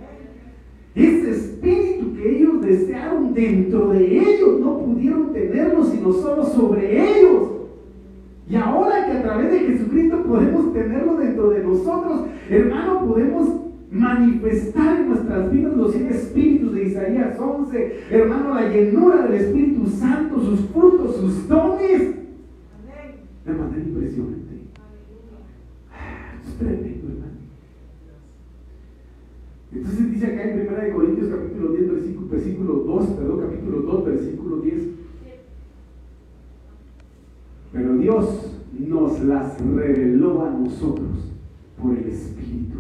[0.96, 7.50] Ese espíritu que ellos desearon dentro de ellos, no pudieron tenerlo sino solo sobre ellos.
[8.50, 13.50] Y ahora que a través de Jesucristo podemos tenerlo dentro de nosotros, hermano, podemos
[13.90, 19.88] manifestar en nuestras vidas los siete espíritus de Isaías 11, hermano, la llenura del Espíritu
[19.88, 22.16] Santo, sus frutos, sus dones,
[23.46, 24.44] de manera impresionante.
[26.60, 27.34] Tremendo, hermano.
[29.94, 34.58] Entonces dice acá en 1 Corintios capítulo 10, versículo, versículo 2, perdón, capítulo 2, versículo
[34.62, 34.84] 10.
[37.72, 41.32] Pero Dios nos las reveló a nosotros
[41.80, 42.80] por el Espíritu.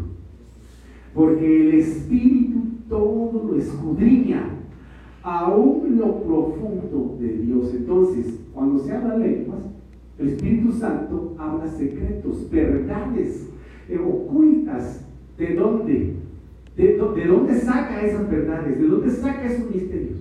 [1.14, 4.50] Porque el Espíritu todo lo escudriña,
[5.22, 7.76] aún lo profundo de Dios.
[7.76, 9.62] Entonces, cuando se habla lenguas,
[10.18, 13.50] el Espíritu Santo habla secretos, verdades
[13.88, 15.06] eh, ocultas.
[15.38, 16.23] ¿De dónde?
[16.76, 18.80] ¿De, ¿De, dónde saca esas verdades?
[18.80, 20.18] ¿De dónde saca esos misterios?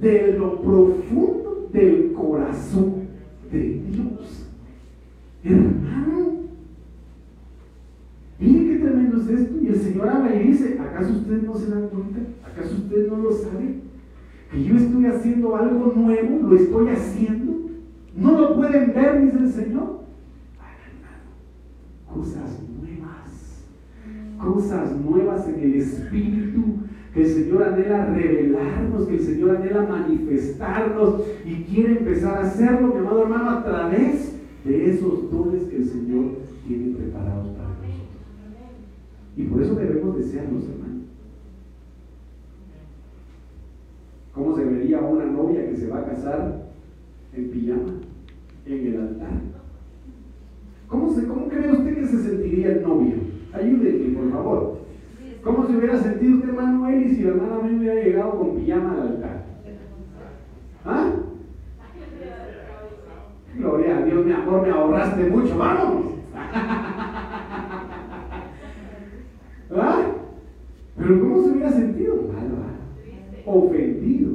[0.00, 3.08] De lo profundo del corazón
[3.52, 4.48] de Dios.
[5.42, 6.32] Hermano,
[8.38, 9.54] miren qué tremendo es esto.
[9.60, 12.20] Y el Señor habla y dice, ¿acaso ustedes no se dan cuenta?
[12.46, 13.82] ¿Acaso ustedes no lo saben?
[14.50, 17.52] Que yo estoy haciendo algo nuevo, lo estoy haciendo.
[18.16, 20.04] No lo pueden ver, dice el Señor.
[22.14, 23.23] Cosas nuevas.
[24.38, 31.22] Cosas nuevas en el Espíritu que el Señor anhela revelarnos, que el Señor anhela manifestarnos
[31.44, 35.86] y quiere empezar a hacerlo, mi amado hermano, a través de esos dones que el
[35.86, 36.24] Señor
[36.66, 38.04] tiene preparados para nosotros.
[39.36, 40.84] Y por eso debemos desearlos, hermano.
[44.34, 46.66] ¿Cómo se vería una novia que se va a casar
[47.32, 47.92] en pijama,
[48.66, 49.40] en el altar?
[50.88, 53.14] ¿Cómo, cómo cree usted que se sentiría el novio?
[53.54, 54.84] Ayúdenme, por favor.
[55.44, 58.92] ¿Cómo se hubiera sentido usted, hermano Eli, si la hermana me hubiera llegado con pijama
[58.92, 59.44] al altar?
[60.86, 61.12] ¿Ah?
[63.54, 66.14] Gloria a Dios, mi amor, me ahorraste mucho, vamos.
[69.70, 70.12] ¿Ah?
[70.96, 72.14] Pero ¿cómo se hubiera sentido?
[72.32, 72.56] Malo,
[73.44, 74.30] ofendido.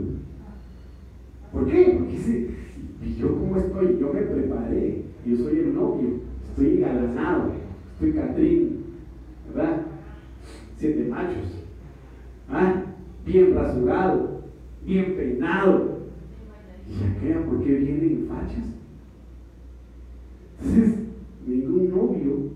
[1.51, 1.97] ¿Por qué?
[1.97, 2.55] Porque dice,
[3.01, 3.97] ¿y yo cómo estoy?
[3.99, 7.51] Yo me preparé, yo soy el novio, estoy engalanado,
[7.93, 8.83] estoy Catrín,
[9.47, 9.81] ¿verdad?
[10.79, 11.59] siete machos.
[12.51, 12.83] ¿Ah?
[13.25, 14.41] Bien rasurado,
[14.83, 15.99] bien peinado.
[16.87, 18.65] ¿Y aquella por qué vienen fachas?
[20.59, 20.99] Entonces,
[21.45, 22.49] ningún novio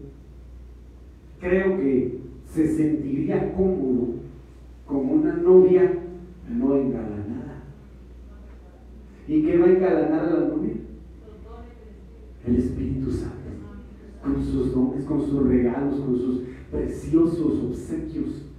[1.40, 4.16] creo que se sentiría cómodo
[4.88, 5.94] como una novia
[6.50, 7.64] no engalanada.
[9.28, 10.74] ¿Y qué va a engalanar a la novia?
[12.46, 13.34] El Espíritu Santo.
[14.24, 18.53] Con sus dones, con sus regalos, con sus preciosos obsequios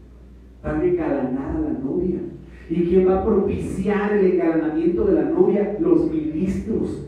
[0.64, 2.20] van a engalanar a la novia.
[2.68, 5.77] ¿Y quién va a propiciar el engalanamiento de la novia?
[5.79, 7.07] Los ministros.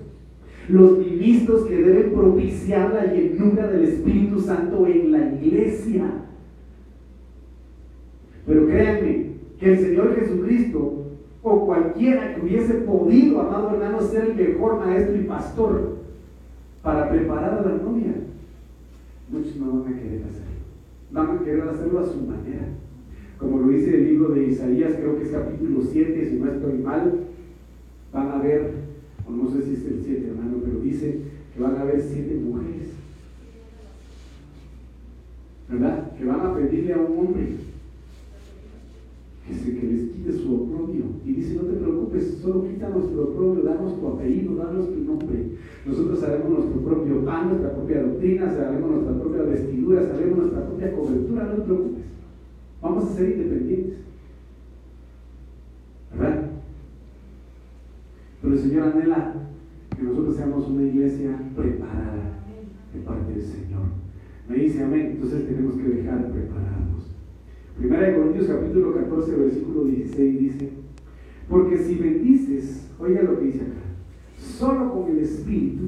[0.68, 6.04] Los ministros que deben propiciar la llenura del Espíritu Santo en la iglesia.
[8.46, 9.26] Pero créanme
[9.58, 11.04] que el Señor Jesucristo
[11.42, 15.96] o cualquiera que hubiese podido, amado hermano, ser el mejor maestro y pastor
[16.82, 18.12] para preparar a la novia,
[19.30, 20.56] muchos no van a querer hacerlo
[21.10, 22.66] van a querer hacerlo a su manera.
[23.38, 26.78] Como lo dice el libro de Isaías, creo que es capítulo 7, si no estoy
[26.78, 27.20] mal,
[28.12, 28.72] van a ver,
[29.26, 31.20] o no sé si es el 7, hermano, pero dice
[31.54, 32.92] que van a haber siete mujeres,
[35.68, 36.16] ¿verdad?
[36.16, 37.46] Que van a pedirle a un hombre
[39.46, 41.04] que, se, les quite su oprobio.
[41.24, 45.46] Y dice, no te preocupes, solo quita nuestro oprobio, danos tu apellido, danos tu nombre.
[45.86, 50.92] Nosotros haremos nuestro propio pan, nuestra propia doctrina, haremos nuestra propia vestidura, haremos nuestra propia
[50.92, 52.04] cobertura, no te preocupes.
[52.80, 53.98] Vamos a ser independientes.
[56.12, 56.50] ¿Verdad?
[58.42, 59.34] Pero el Señor anhela
[59.96, 62.44] que nosotros seamos una iglesia preparada
[62.92, 63.82] de parte del Señor.
[64.48, 67.10] Me dice amén, entonces tenemos que dejar de prepararnos.
[67.78, 70.70] Primera de Corintios capítulo 14, versículo 16 dice,
[71.48, 73.82] porque si bendices, oiga lo que dice acá,
[74.38, 75.84] solo con el Espíritu,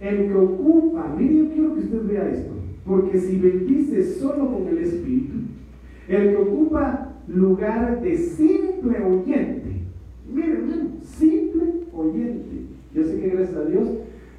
[0.00, 2.52] el que ocupa, mire, yo quiero que usted vea esto,
[2.86, 5.34] porque si bendices solo con el Espíritu,
[6.08, 9.82] el que ocupa lugar de simple oyente,
[10.32, 12.62] mire hermano, simple oyente.
[12.94, 13.88] Yo sé que gracias a Dios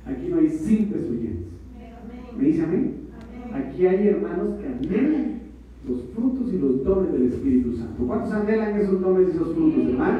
[0.06, 1.48] aquí no hay simples oyentes.
[2.38, 2.94] ¿Me dice amén?
[3.54, 5.40] Aquí hay hermanos que anhelan
[5.88, 8.06] los frutos y los dones del Espíritu Santo.
[8.06, 10.20] ¿Cuántos anhelan esos dones y esos frutos, hermano?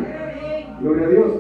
[0.82, 1.34] Gloria a Dios.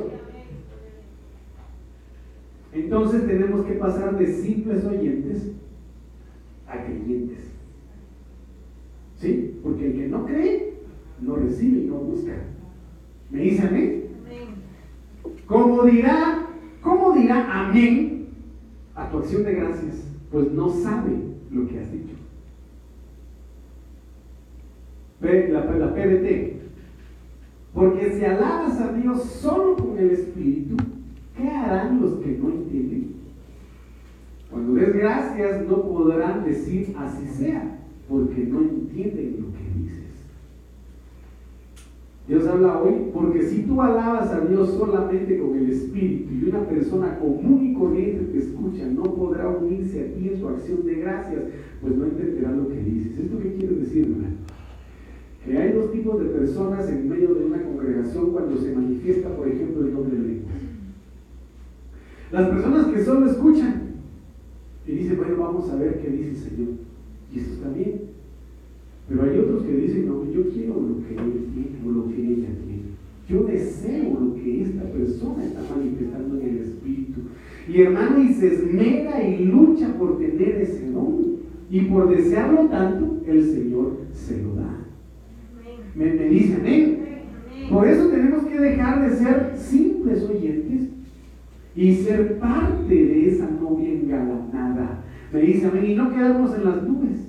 [2.73, 5.51] Entonces tenemos que pasar de simples oyentes
[6.67, 7.48] a creyentes.
[9.19, 9.59] ¿Sí?
[9.61, 10.73] Porque el que no cree,
[11.21, 12.33] no recibe y no busca.
[13.29, 13.99] ¿Me dice amén?
[15.45, 16.47] ¿Cómo dirá,
[16.81, 18.27] cómo dirá amén
[18.95, 20.07] a tu acción de gracias?
[20.31, 21.11] Pues no sabe
[21.51, 22.15] lo que has dicho.
[25.21, 25.95] La, la.
[27.73, 30.77] Porque si alabas a Dios solo con el Espíritu,
[31.35, 33.15] ¿qué harán los que no entienden?
[34.49, 37.79] Cuando des gracias no podrán decir así sea,
[38.09, 39.99] porque no entienden lo que dices.
[42.27, 46.67] Dios habla hoy porque si tú alabas a Dios solamente con el Espíritu y una
[46.67, 50.95] persona común y corriente te escucha, no podrá unirse a ti en su acción de
[50.95, 51.41] gracias,
[51.81, 53.17] pues no entenderá lo que dices.
[53.19, 54.35] ¿Esto qué quiere decir, hermano?
[55.45, 59.47] Que hay dos tipos de personas en medio de una congregación cuando se manifiesta, por
[59.47, 60.55] ejemplo, el nombre de lenguas.
[62.31, 63.93] Las personas que solo escuchan
[64.85, 66.88] y dicen, bueno, vamos a ver qué dice el Señor.
[67.33, 68.01] Y esto está bien.
[69.07, 72.21] Pero hay otros que dicen, no, yo quiero lo que él tiene o lo que
[72.21, 72.89] ella tiene.
[73.27, 77.21] Yo deseo lo que esta persona está manifestando en el Espíritu.
[77.67, 81.39] Y hermano, y se esmera y lucha por tener ese don.
[81.71, 84.85] Y por desearlo tanto, el Señor se lo da.
[85.95, 86.99] Me, me dice amén.
[87.69, 90.89] Por eso tenemos que dejar de ser simples oyentes
[91.75, 95.03] y ser parte de esa novia engalanada.
[95.31, 95.85] Me dice amén.
[95.85, 97.27] Y no quedarnos en las nubes.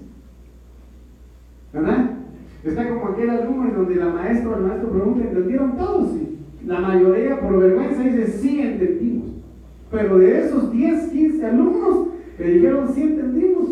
[1.72, 2.11] ¿Verdad?
[2.64, 6.11] Está como aquel alumno en donde la maestra o el maestro pregunta, ¿entendieron todos?
[6.14, 9.30] Y la mayoría por vergüenza dice, sí entendimos.
[9.90, 13.68] Pero de esos 10, 15 alumnos que dijeron, sí entendimos,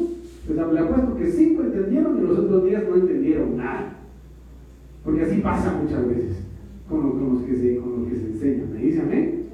[0.46, 3.98] pues le apuesto que 5 entendieron y los otros 10 no entendieron nada.
[5.04, 6.38] Porque así pasa muchas veces
[6.88, 8.64] con, los, que, se, con los que se enseña.
[8.72, 9.48] ¿Me dice amén?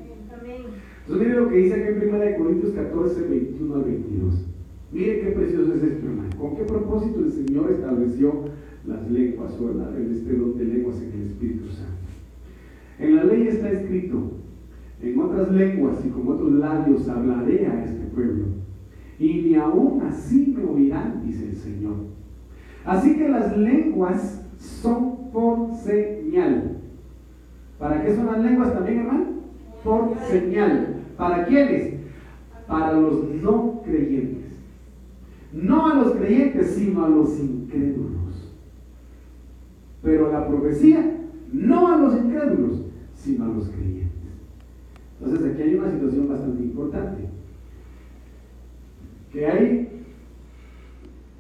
[1.01, 4.54] Entonces mire lo que dice aquí en 1 Corintios 14, 21 al 22.
[4.95, 6.31] Mire qué precioso es esto, hermano.
[6.39, 8.45] ¿Con qué propósito el Señor estableció
[8.87, 11.91] las lenguas o el este de lenguas en el Espíritu Santo?
[13.01, 14.31] En la ley está escrito,
[15.03, 18.45] en otras lenguas y con otros labios hablaré a este pueblo,
[19.19, 21.97] y ni aún así me oirán, dice el Señor.
[22.85, 26.77] Así que las lenguas son por señal.
[27.81, 29.27] ¿Para qué son las lenguas también, hermano?
[29.83, 30.95] Por señal.
[31.17, 31.95] ¿Para quiénes?
[32.69, 34.44] Para los no creyentes.
[35.55, 38.53] No a los creyentes, sino a los incrédulos.
[40.03, 41.17] Pero la profecía,
[41.53, 42.83] no a los incrédulos,
[43.15, 44.11] sino a los creyentes.
[45.21, 47.29] Entonces aquí hay una situación bastante importante.
[49.33, 50.05] Que hay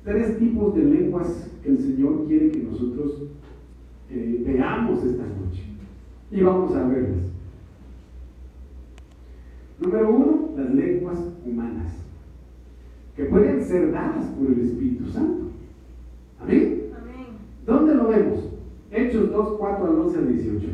[0.04, 3.24] tres tipos de lenguas que el Señor quiere que nosotros
[4.10, 5.64] eh, veamos esta noche.
[6.30, 7.24] Y vamos a verlas.
[9.80, 12.03] Número uno, las lenguas humanas
[13.16, 15.44] que pueden ser dadas por el Espíritu Santo.
[16.40, 16.82] Amén.
[17.66, 18.50] ¿Dónde lo vemos?
[18.90, 20.66] Hechos 2, 4 al 11 al 18.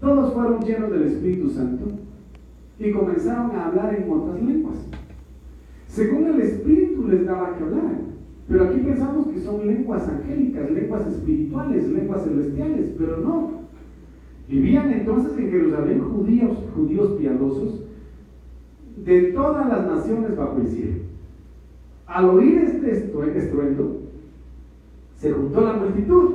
[0.00, 1.86] Todos fueron llenos del Espíritu Santo
[2.78, 4.76] y comenzaron a hablar en otras lenguas.
[5.88, 7.98] Según el Espíritu les daba que hablar.
[8.48, 13.50] Pero aquí pensamos que son lenguas angélicas, lenguas espirituales, lenguas celestiales, pero no.
[14.48, 17.87] Vivían entonces en Jerusalén judíos, judíos piadosos
[19.04, 20.98] de todas las naciones bajo el cielo.
[22.06, 24.02] Al oír este estruendo,
[25.16, 26.34] se juntó la multitud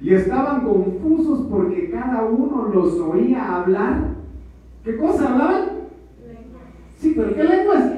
[0.00, 4.16] y estaban confusos porque cada uno los oía hablar.
[4.84, 5.68] ¿Qué cosa hablaban?
[6.98, 7.92] Sí, pero ¿qué lenguas?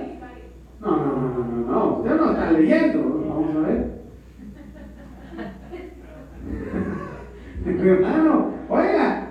[0.81, 3.25] No, no, no, no, no, usted no está leyendo.
[3.29, 3.99] Vamos a ver.
[7.67, 9.29] Hermano, oiga,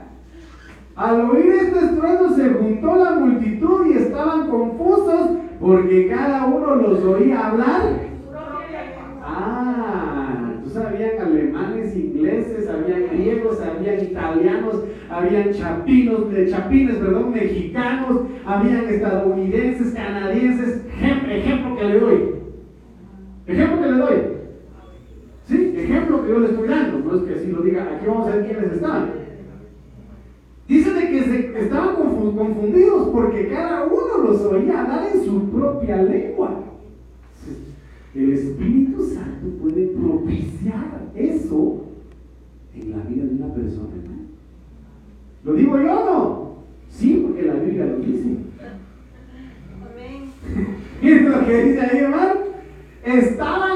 [0.96, 5.30] al oír este estruendo se juntó la multitud y estaban confusos
[5.68, 7.82] porque cada uno los oía hablar.
[9.22, 18.22] Ah, entonces habían alemanes, ingleses, habían griegos, habían italianos, habían chapinos, de chapines, perdón, mexicanos,
[18.46, 20.86] habían estadounidenses, canadienses.
[20.88, 22.32] Ejemplo que le doy.
[23.46, 24.16] Ejemplo que le doy.
[25.44, 27.00] Sí, ejemplo que yo le estoy dando.
[27.00, 29.27] No es que así lo diga, aquí vamos a ver quiénes están.
[30.68, 36.04] Dice de que se estaban confundidos porque cada uno los oía hablar en su propia
[36.04, 36.64] lengua.
[38.14, 41.86] El Espíritu Santo puede propiciar eso
[42.74, 43.88] en la vida de una persona.
[45.44, 46.48] ¿Lo digo yo o no?
[46.90, 48.38] Sí, porque la Biblia lo dice.
[49.82, 50.32] Amén.
[51.02, 52.34] Miren lo que dice ahí, hermano.
[53.06, 53.67] Estaban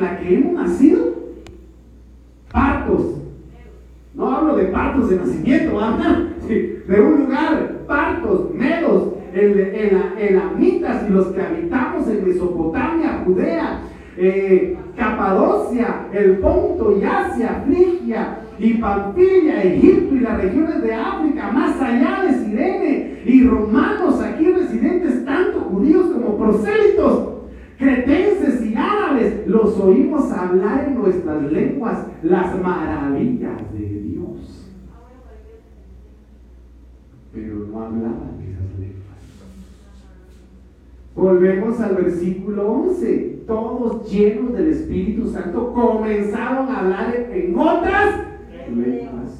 [0.00, 1.14] la que hemos nacido?
[2.52, 3.18] Partos.
[4.14, 5.78] No hablo de partos de nacimiento,
[6.48, 13.80] de un lugar, partos, medos, elamitas y los que habitamos en Mesopotamia, Judea,
[14.16, 21.52] eh, Capadocia, el Ponto y Asia, Frigia y Pampilia, Egipto y las regiones de África,
[21.52, 27.37] más allá de Sirene y romanos aquí residentes, tanto judíos como prosélitos,
[27.78, 34.68] cretenses y árabes, los oímos hablar en nuestras lenguas las maravillas de Dios.
[37.32, 38.98] Pero no hablaban esas lenguas.
[41.14, 43.44] Volvemos al versículo 11.
[43.46, 48.26] Todos llenos del Espíritu Santo comenzaron a hablar en otras
[48.74, 49.38] lenguas.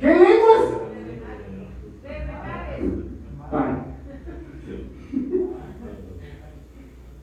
[0.00, 0.78] ¿Qué lenguas?
[3.50, 3.88] Vale.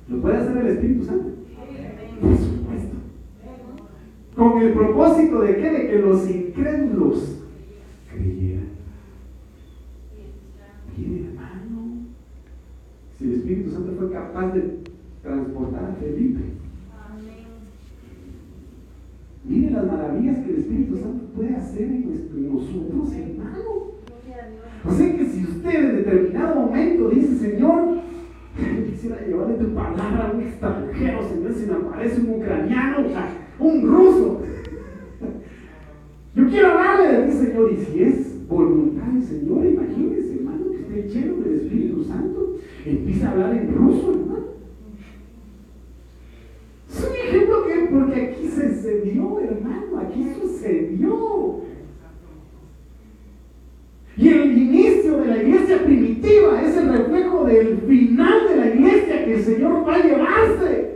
[0.07, 1.29] ¿Lo puede hacer el Espíritu Santo?
[2.19, 2.95] Por supuesto.
[4.35, 7.43] Con el propósito de que, de que los incrédulos
[8.11, 8.69] creyeran.
[10.97, 12.07] Mire, hermano,
[13.15, 14.79] si el Espíritu Santo fue capaz de
[15.21, 16.41] transportar a Felipe.
[19.43, 23.61] Mire las maravillas que el Espíritu Santo puede hacer en nosotros, hermano.
[24.87, 27.99] O sea que si usted en determinado momento dice, Señor,
[28.55, 33.07] quisiera llevarle tu palabra a un extranjero, Señor, si me aparece un ucraniano,
[33.59, 34.41] un ruso.
[36.35, 40.97] Yo quiero hablarle de ti, Señor, y si es voluntad del Señor, imagínese, hermano, que
[40.97, 44.45] esté lleno del Espíritu Santo, empieza a hablar en ruso, hermano.
[46.89, 51.61] Es un ejemplo que, porque aquí sucedió, hermano, aquí sucedió.
[54.17, 56.89] Y el inicio de la iglesia primitiva es el
[57.43, 60.94] del final de la iglesia que el Señor va a llevarse.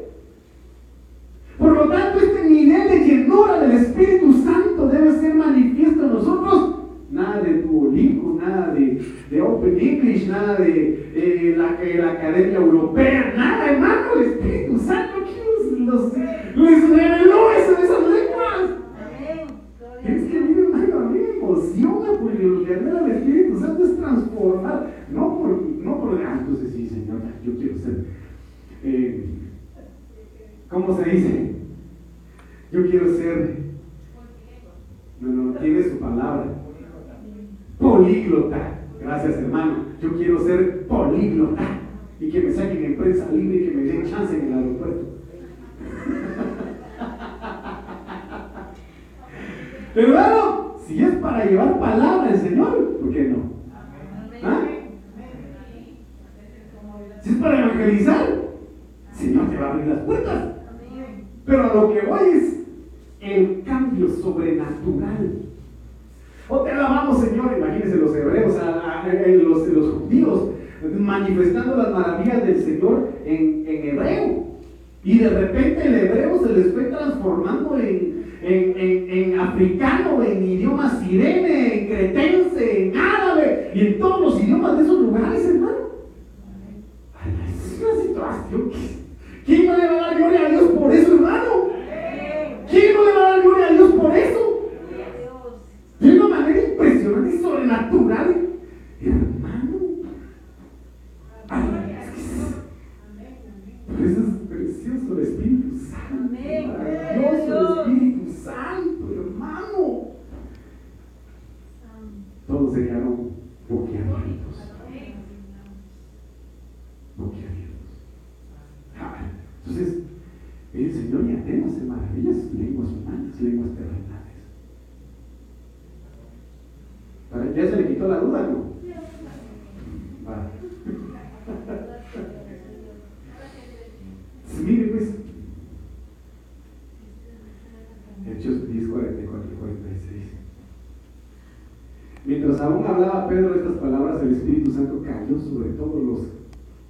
[145.38, 146.20] Sobre todos los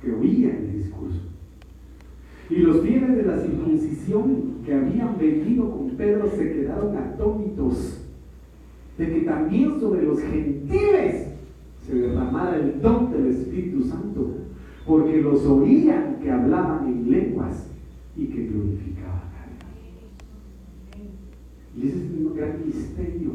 [0.02, 1.20] que oían el discurso.
[2.50, 8.00] Y los fieles de la circuncisión que habían venido con Pedro se quedaron atónitos
[8.98, 11.28] de que también sobre los gentiles
[11.86, 14.36] se derramara el don del Espíritu Santo,
[14.86, 17.68] porque los oían que hablaban en lenguas
[18.16, 19.46] y que glorificaban a
[20.96, 21.08] Dios.
[21.78, 23.32] Y ese es un gran misterio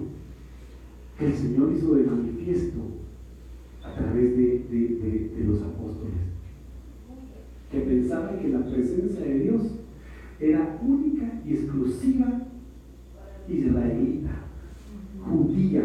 [1.19, 2.81] que el Señor hizo de manifiesto
[3.83, 6.15] a través de, los apóstoles,
[7.71, 9.63] que pensaban que la presencia de Dios
[10.41, 12.41] era única y exclusiva
[13.49, 14.31] israelita,
[15.21, 15.83] judía,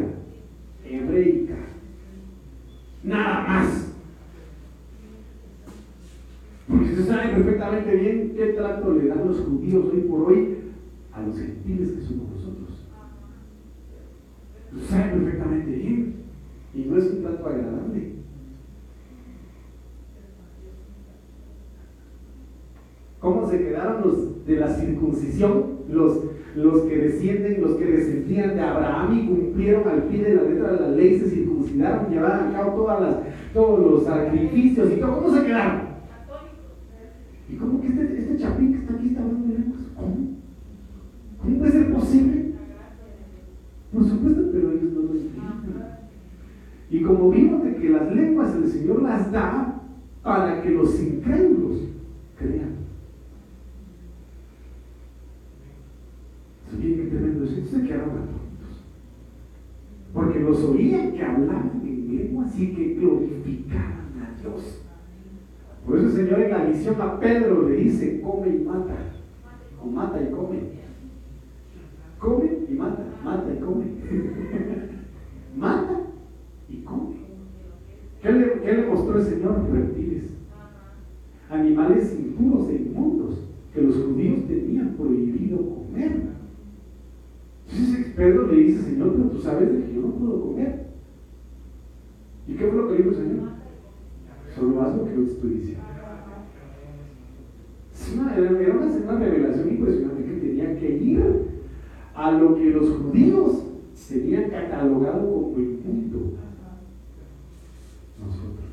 [0.86, 1.58] hebreica,
[3.04, 3.94] nada más.
[6.68, 10.58] Porque se sabe perfectamente bien qué trato le dan los judíos hoy por hoy
[11.12, 12.86] a los gentiles que somos nosotros.
[14.72, 16.16] Lo sabe perfectamente bien.
[16.76, 18.14] Y no es un trato agradable.
[23.20, 25.79] ¿Cómo se quedaron los de la circuncisión?
[25.92, 26.20] Los,
[26.56, 30.74] los que descienden, los que descendían de Abraham y cumplieron al pie de la letra
[30.74, 33.16] de la ley, se circuncidaron, llevaron a cabo todas las,
[33.54, 35.16] todos los sacrificios y todo.
[35.22, 35.90] ¿Cómo se quedaron?
[37.52, 39.82] ¿Y cómo que este, este chapín que está aquí está hablando de lenguas?
[39.96, 40.16] ¿Cómo?
[41.42, 42.46] ¿Cómo puede ser posible?
[43.92, 45.40] Por supuesto, pero ellos no lo entienden.
[46.92, 49.82] Y como vimos de que las lenguas el Señor las da
[50.24, 51.78] para que los incrédulos
[52.38, 52.78] crean.
[56.70, 57.52] ¿Sabían qué tremendo es?
[57.52, 58.84] Se quedaron atónitos.
[60.14, 61.80] Porque los oían que hablaban
[62.58, 64.82] y que glorificaban a Dios.
[65.86, 68.96] Por eso el Señor en la visión a Pedro le dice, come y mata.
[69.84, 70.60] O mata y come.
[72.20, 73.86] Come y mata, mata y come.
[75.58, 76.02] mata
[76.70, 77.16] y come.
[78.22, 79.66] ¿Qué le, ¿Qué le, mostró el Señor?
[79.72, 80.26] Reptiles.
[81.50, 83.40] Animales impuros e inmundos
[83.74, 86.30] que los judíos tenían prohibido comer.
[87.72, 90.79] Entonces Pedro le dice, Señor, pero tú sabes de que yo no puedo comer.
[92.50, 93.50] ¿Y qué fue lo que dijo el Señor?
[94.56, 95.84] Solo haz lo que yo te estoy diciendo.
[98.36, 101.24] era una, revelación impresionante que tenía que ir
[102.16, 103.64] a lo que los judíos
[104.10, 106.38] tenían catalogado como inmundo.
[108.20, 108.66] Nosotros.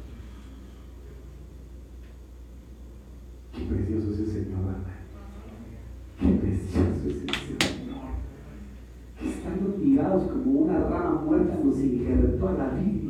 [3.53, 4.87] Qué precioso es el Señor, ¿verdad?
[6.19, 7.97] Qué precioso es el Señor.
[9.21, 13.06] Que estando tirados como una rama muerta nos injertó a la vida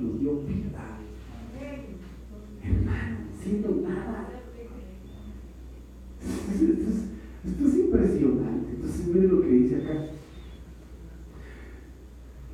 [2.62, 4.28] hermano, siendo nada.
[6.20, 8.72] Esto es, impresionante.
[8.74, 10.06] Entonces, miren lo que dice acá.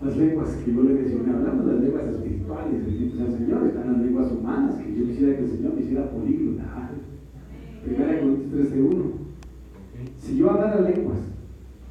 [0.02, 4.02] Las lenguas que yo le mencioné, hablamos de las lenguas espirituales, el Señor, están las
[4.02, 6.90] lenguas humanas, que yo quisiera que el Señor me hiciera políglota.
[7.84, 9.02] Primera Corintios 13.1.
[10.18, 11.18] Si yo hablara lenguas,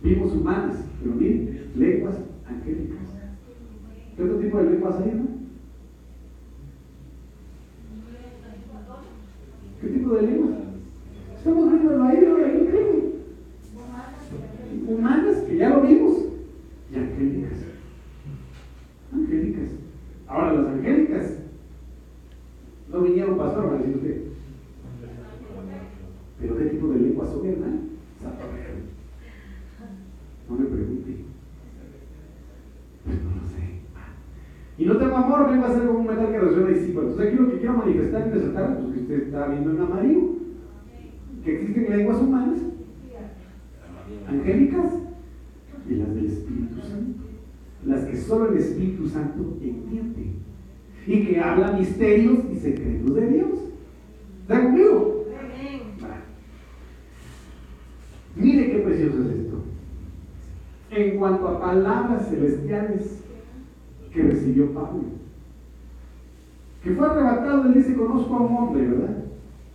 [0.04, 2.18] vimos humanas, pero miren, lenguas
[2.48, 3.00] angélicas.
[4.16, 5.31] ¿Qué otro tipo de lenguas hay, no?
[10.12, 10.51] ¿Qué tipo de lengua?
[11.38, 13.12] Estamos viendo aire ahí, ¿qué?
[14.91, 16.18] Humanas, que ya lo vimos,
[16.91, 17.59] y angélicas.
[19.14, 19.70] Angélicas.
[20.28, 21.38] Ahora, las angélicas
[22.89, 24.22] no vinieron pastor, va a decir usted.
[26.41, 27.78] Pero ¿qué tipo de lengua son, hermano?
[30.49, 31.16] No me pregunte.
[33.05, 33.80] Pues no lo sé.
[34.78, 36.01] Y no tengo amor, vengo a ser como
[36.56, 36.86] sí.
[36.88, 40.22] Entonces aquí lo que quiero manifestar y resaltar, pues que usted está viendo en amarillo,
[41.43, 42.60] que existen lenguas humanas,
[44.28, 44.93] angélicas
[45.89, 47.24] y las del Espíritu Santo.
[47.86, 50.34] Las que solo el Espíritu Santo entiende.
[51.08, 53.49] Y que habla misterios y secretos de Dios.
[54.41, 55.26] ¿Está conmigo?
[58.36, 59.64] Mire qué precioso es esto.
[60.91, 63.22] En cuanto a palabras celestiales,
[64.14, 65.04] que recibió Pablo.
[66.84, 69.18] Que fue arrebatado, él dice, conozco a un hombre, ¿verdad?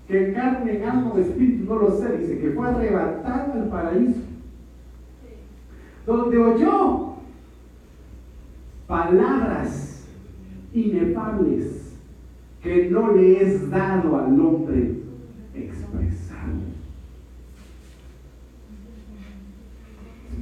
[0.08, 4.20] Que carne, en alma, de espíritu, no lo sé, dice, que fue arrebatado al paraíso.
[6.04, 7.14] Donde oyó
[8.86, 10.06] palabras
[10.72, 11.94] inefables
[12.62, 14.96] que no le es dado al hombre
[15.54, 16.46] expresar.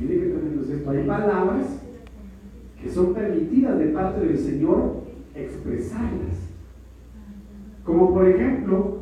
[0.00, 0.90] Mire que también es esto.
[0.90, 1.66] Hay palabras
[2.82, 5.04] que son permitidas de parte del Señor
[5.34, 6.53] expresarlas.
[7.84, 8.98] Como por ejemplo,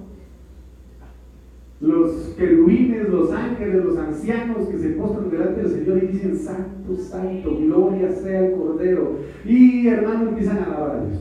[1.80, 6.96] los querubines, los ángeles, los ancianos que se postran delante del Señor y dicen, Santo,
[6.96, 9.18] Santo, gloria sea el Cordero.
[9.44, 11.20] Y hermanos empiezan a alabar a Dios.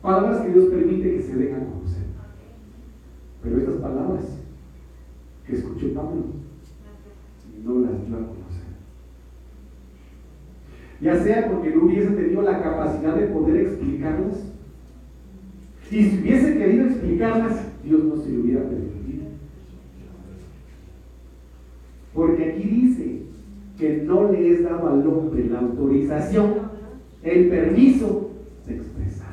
[0.00, 2.02] Palabras que Dios permite que se den a conocer.
[3.42, 4.38] Pero estas palabras
[5.44, 6.24] que escuchó Pablo
[7.64, 8.68] no las dio a conocer.
[11.00, 14.47] Ya sea porque no hubiese tenido la capacidad de poder explicarlas.
[15.88, 19.24] Si hubiese querido explicarlas, Dios no se lo hubiera permitido.
[22.12, 23.22] Porque aquí dice
[23.78, 26.54] que no le es dado al hombre la autorización,
[27.22, 28.30] el permiso
[28.66, 29.28] de expresar.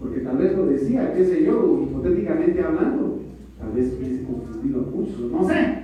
[0.00, 3.20] Porque tal vez lo decía, qué sé yo, hipotéticamente hablando,
[3.58, 5.82] tal vez hubiese confundido a muchos, no sé.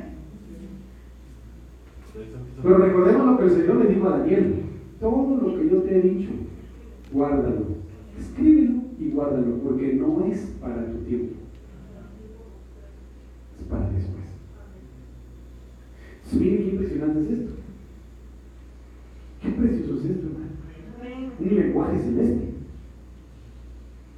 [2.63, 4.55] Pero recordemos lo que el Señor le dijo a Daniel,
[4.99, 6.31] todo lo que yo te he dicho,
[7.13, 7.88] guárdalo,
[8.19, 11.35] escríbelo y guárdalo, porque no es para tu tiempo,
[13.61, 14.25] es para después.
[16.33, 17.53] Miren qué impresionante es esto.
[19.43, 21.29] Qué precioso es esto, hermano.
[21.41, 22.49] Un lenguaje celeste.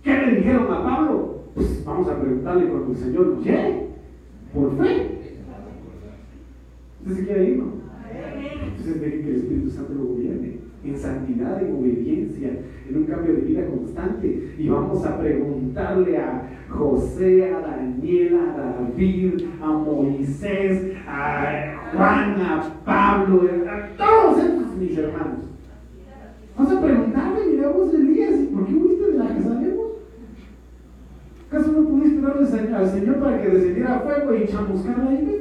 [0.02, 1.44] ¿Qué le dijeron a Pablo?
[1.54, 3.46] Pues vamos a preguntarle cuando el Señor nos.
[4.54, 5.20] Por fe.
[7.02, 7.72] ¿Usted se quiere ir, no?
[8.64, 12.50] Entonces deje que el Espíritu Santo lo gobierne en santidad, en obediencia,
[12.88, 14.54] en un cambio de vida constante.
[14.58, 22.74] Y vamos a preguntarle a José, a Daniel, a David, a Moisés, a Juan, a
[22.84, 25.46] Pablo, a todos estos mis hermanos.
[26.56, 29.86] Vamos a preguntarle, mira vos Elías, ¿por qué huiste de la que sabemos?
[31.48, 35.32] ¿Acaso no pudiste orarle al Señor para que descendiera fuego y chamuscar la isla?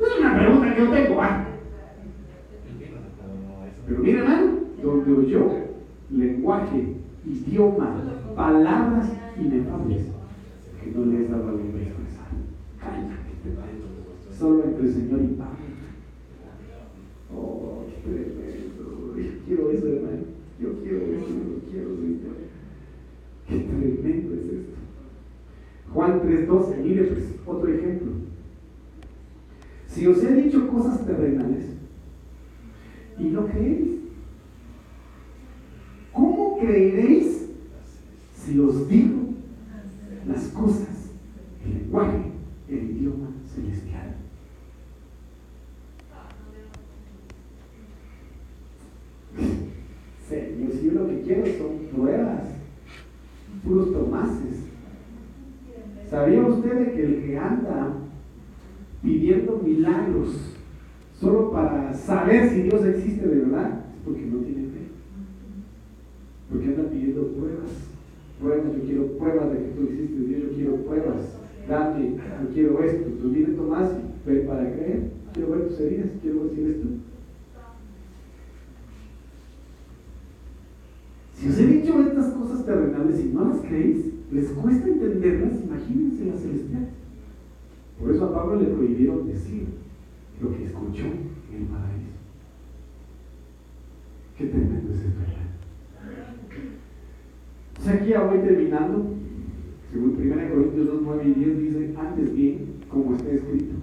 [0.00, 1.46] Es una pregunta que yo tengo, ¿ah?
[3.86, 4.52] Pero mira, hermano,
[4.82, 5.50] donde oyó
[6.10, 6.94] lenguaje,
[7.26, 8.02] idioma,
[8.34, 10.06] palabras inefables
[10.82, 12.28] que no le es dado a hombre expresar.
[14.36, 15.56] Solo entre el Señor y Pablo.
[17.34, 19.16] Oh, tremendo.
[19.16, 20.22] Yo quiero eso, hermano.
[20.60, 22.36] Yo quiero eso, yo quiero, Señor.
[23.48, 24.72] Qué tremendo es esto.
[25.92, 28.12] Juan 3.12, mire pues, otro ejemplo.
[29.86, 31.81] Si os he dicho cosas terrenales,
[33.22, 33.88] y no creéis.
[36.12, 37.46] ¿Cómo creeréis
[38.34, 39.20] si os digo
[40.26, 41.12] las cosas,
[41.64, 42.32] el lenguaje,
[42.68, 44.16] el idioma celestial?
[50.28, 52.42] Señor, si yo lo que quiero son pruebas,
[53.64, 54.64] puros tomases.
[56.10, 57.94] ¿Sabía usted que el que anda
[59.02, 60.52] pidiendo milagros
[61.22, 64.80] solo para saber si Dios existe de verdad, es porque no tiene fe.
[66.50, 67.70] Porque anda pidiendo pruebas.
[68.40, 71.38] Pruebas, yo quiero pruebas de que tú existes, Dios, yo quiero pruebas.
[71.68, 73.08] Dame, yo quiero esto.
[73.22, 73.90] Tú viene Tomás
[74.26, 75.12] ve para creer.
[75.32, 76.88] Quiero ver tus heridas, quiero eres tú.
[81.36, 86.24] Si os he dicho estas cosas terrenales y no las creéis, les cuesta entenderlas, imagínense
[86.26, 86.88] las celestiales.
[87.98, 89.81] Por eso a Pablo le prohibieron decir,
[90.42, 92.12] lo que escuchó en el paraíso.
[94.36, 95.20] Qué tremendo es esto,
[97.78, 99.14] sea, aquí ya voy terminando.
[99.90, 103.74] Según 1 Corintios 2, 9 y 10 dice, antes bien, como está escrito,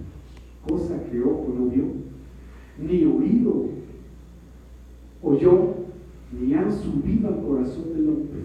[0.68, 1.84] cosa que ojo no vio,
[2.78, 3.68] ni oído
[5.22, 5.74] oyó,
[6.32, 8.40] ni han subido al corazón del hombre,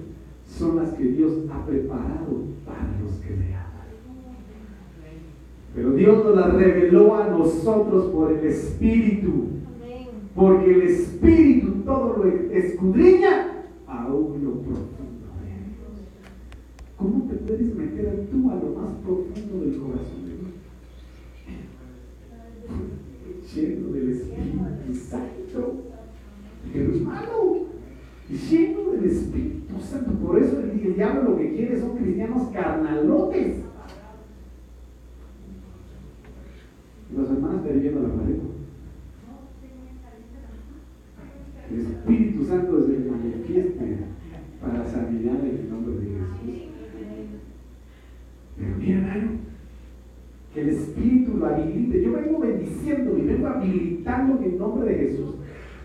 [0.46, 3.65] son las que Dios ha preparado para los que le aman.
[5.76, 9.48] Pero Dios nos la reveló a nosotros por el Espíritu.
[10.34, 15.96] Porque el Espíritu todo lo escudriña aún lo profundo de Dios.
[16.98, 20.54] ¿Cómo te puedes meter tú a lo más profundo del corazón de Dios?
[23.54, 25.76] Lleno del Espíritu Santo.
[26.74, 27.68] Hermano,
[28.30, 30.12] lleno del Espíritu Santo.
[30.26, 33.65] Por eso el diablo lo que quiere son cristianos carnalotes
[37.16, 38.36] las hermanas viendo la pared.
[41.72, 43.98] El Espíritu Santo se manifieste
[44.62, 46.70] para sanidad en el nombre de Jesús.
[48.58, 49.32] Pero mira, hermano,
[50.54, 52.04] que el Espíritu lo habilite.
[52.04, 55.36] Yo vengo bendiciendo y vengo habilitando en el nombre de Jesús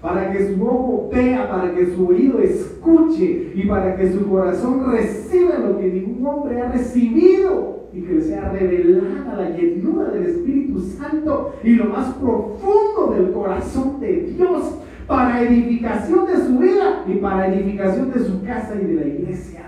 [0.01, 4.91] para que su ojo vea, para que su oído escuche y para que su corazón
[4.91, 10.27] reciba lo que ningún hombre ha recibido y que le sea revelada la llenura del
[10.27, 14.77] Espíritu Santo y lo más profundo del corazón de Dios
[15.07, 19.63] para edificación de su vida y para edificación de su casa y de la iglesia.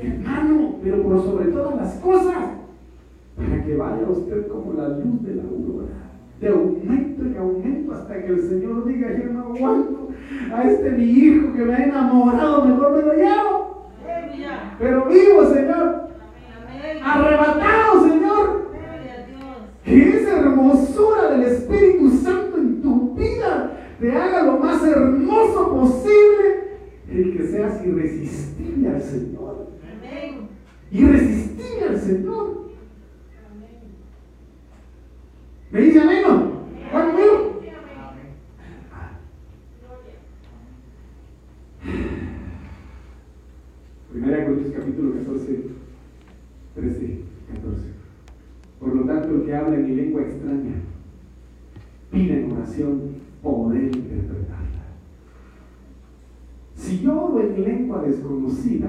[0.00, 2.36] Hermano, pero por sobre todas las cosas,
[3.36, 6.08] para que vaya usted como la luz de la aurora
[6.40, 10.08] de aumento en aumento hasta que el Señor diga, yo no aguanto
[10.54, 13.88] a este mi hijo que me ha enamorado, mejor me lo llevo.
[14.78, 16.07] Pero vivo, Señor.
[17.02, 18.68] Arrebatado, Señor.
[19.84, 26.78] Que esa hermosura del Espíritu Santo en tu vida te haga lo más hermoso posible,
[27.10, 29.68] el que seas irresistible al Señor.
[30.90, 32.68] Irresistible al Señor.
[35.70, 36.24] ¿Me dice amén?
[36.90, 37.60] ¿Juan conmigo?
[44.10, 45.60] Primera Corintios capítulo 14,
[46.74, 47.20] 13,
[47.52, 47.82] 14.
[48.80, 50.76] Por lo tanto, el que habla en mi lengua extraña,
[52.10, 54.84] pide en oración poder interpretarla.
[56.74, 58.88] Si yo oro en lengua desconocida,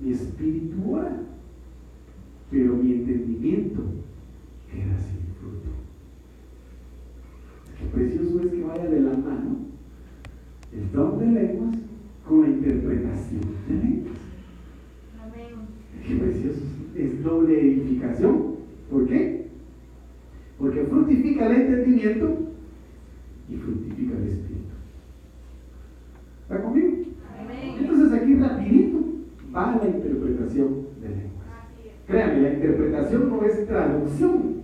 [0.00, 1.20] mi espíritu ora,
[2.50, 3.82] pero mi entendimiento
[4.70, 5.70] queda sin fruto.
[7.78, 9.56] Qué precioso es que vaya de la mano
[10.72, 11.76] el don de lenguas
[12.26, 14.18] con la interpretación de lenguas.
[16.06, 16.60] Qué precioso
[16.94, 18.54] es doble edificación.
[18.90, 19.48] ¿Por qué?
[20.58, 22.38] Porque fructifica el entendimiento
[23.48, 24.74] y fructifica el espíritu.
[26.42, 27.04] ¿Está conmigo?
[27.78, 28.98] Entonces aquí rapidito
[29.54, 31.34] va la interpretación de lenguas.
[32.06, 33.30] Créanme, la interpretación
[33.86, 34.62] no es traducción.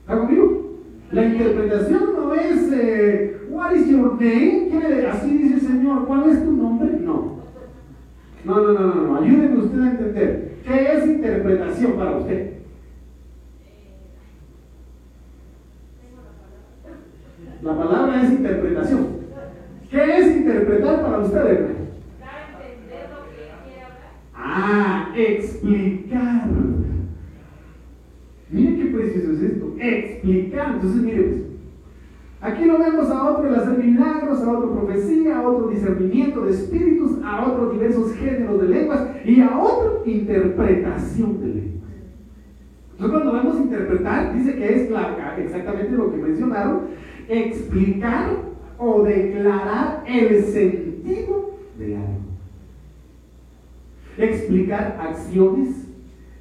[0.00, 0.80] ¿Está conmigo?
[1.10, 4.70] La interpretación no es eh, What is your name?
[5.10, 6.06] Así dice el Señor.
[6.06, 6.98] ¿Cuál es tu nombre?
[7.00, 7.38] No.
[8.44, 9.16] No, no, no, no, no.
[9.16, 10.54] Ayúdenme usted a entender.
[10.66, 12.54] ¿Qué es interpretación para usted?
[17.62, 19.06] La palabra es interpretación.
[19.90, 21.74] ¿Qué es interpretar para usted, hermano?
[24.34, 26.48] Ah, explicar.
[28.50, 29.74] Mire qué precioso es esto.
[29.80, 30.74] Explicar.
[30.74, 31.42] Entonces, mire, pues,
[32.40, 36.52] aquí lo vemos a otro el hacer milagros, a otro profecía, a otro discernimiento de
[36.52, 41.74] espíritus, a otros diversos géneros de lenguas y a otro interpretación de lenguas.
[42.92, 44.90] Entonces, cuando vemos interpretar, dice que es
[45.38, 46.80] exactamente lo que mencionaron,
[47.28, 48.30] explicar
[48.78, 52.20] o declarar el sentido de algo.
[54.16, 55.88] Explicar acciones,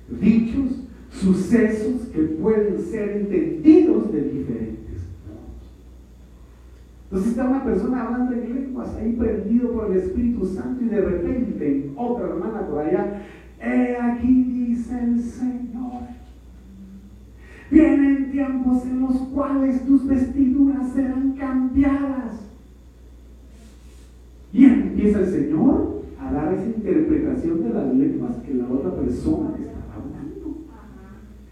[0.07, 4.82] dichos, sucesos que pueden ser entendidos de diferentes modos.
[7.14, 10.99] Entonces está una persona hablando en lenguas, ahí prendido por el Espíritu Santo y de
[10.99, 13.22] repente otra hermana por allá,
[13.61, 16.01] he aquí dice el Señor
[17.70, 22.49] Vienen tiempos en los cuales tus vestiduras serán cambiadas.
[24.51, 29.51] Y empieza el Señor a dar esa interpretación de las lenguas que la otra persona
[29.55, 30.66] está hablando.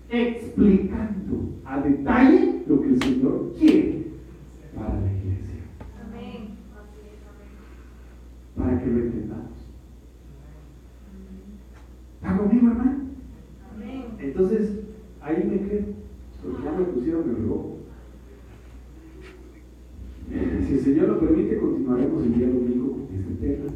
[0.10, 4.08] Explicando a detalle lo que el Señor quiere
[4.76, 5.22] para la iglesia.
[8.62, 9.52] Para que lo entendamos.
[12.16, 13.02] ¿Está conmigo, hermano?
[14.20, 14.80] Entonces,
[15.22, 15.86] ahí me quedo
[16.44, 17.66] porque ya me pusieron el reloj.
[20.68, 23.70] Si el Señor lo permite, continuaremos el día domingo con este tema.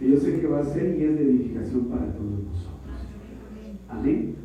[0.00, 2.96] Y yo sé que va a ser y es de edificación para todos nosotros.
[3.88, 4.36] Amén.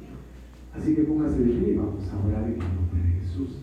[0.74, 3.58] Así que póngase de pie y vamos a orar en el nombre de Jesús.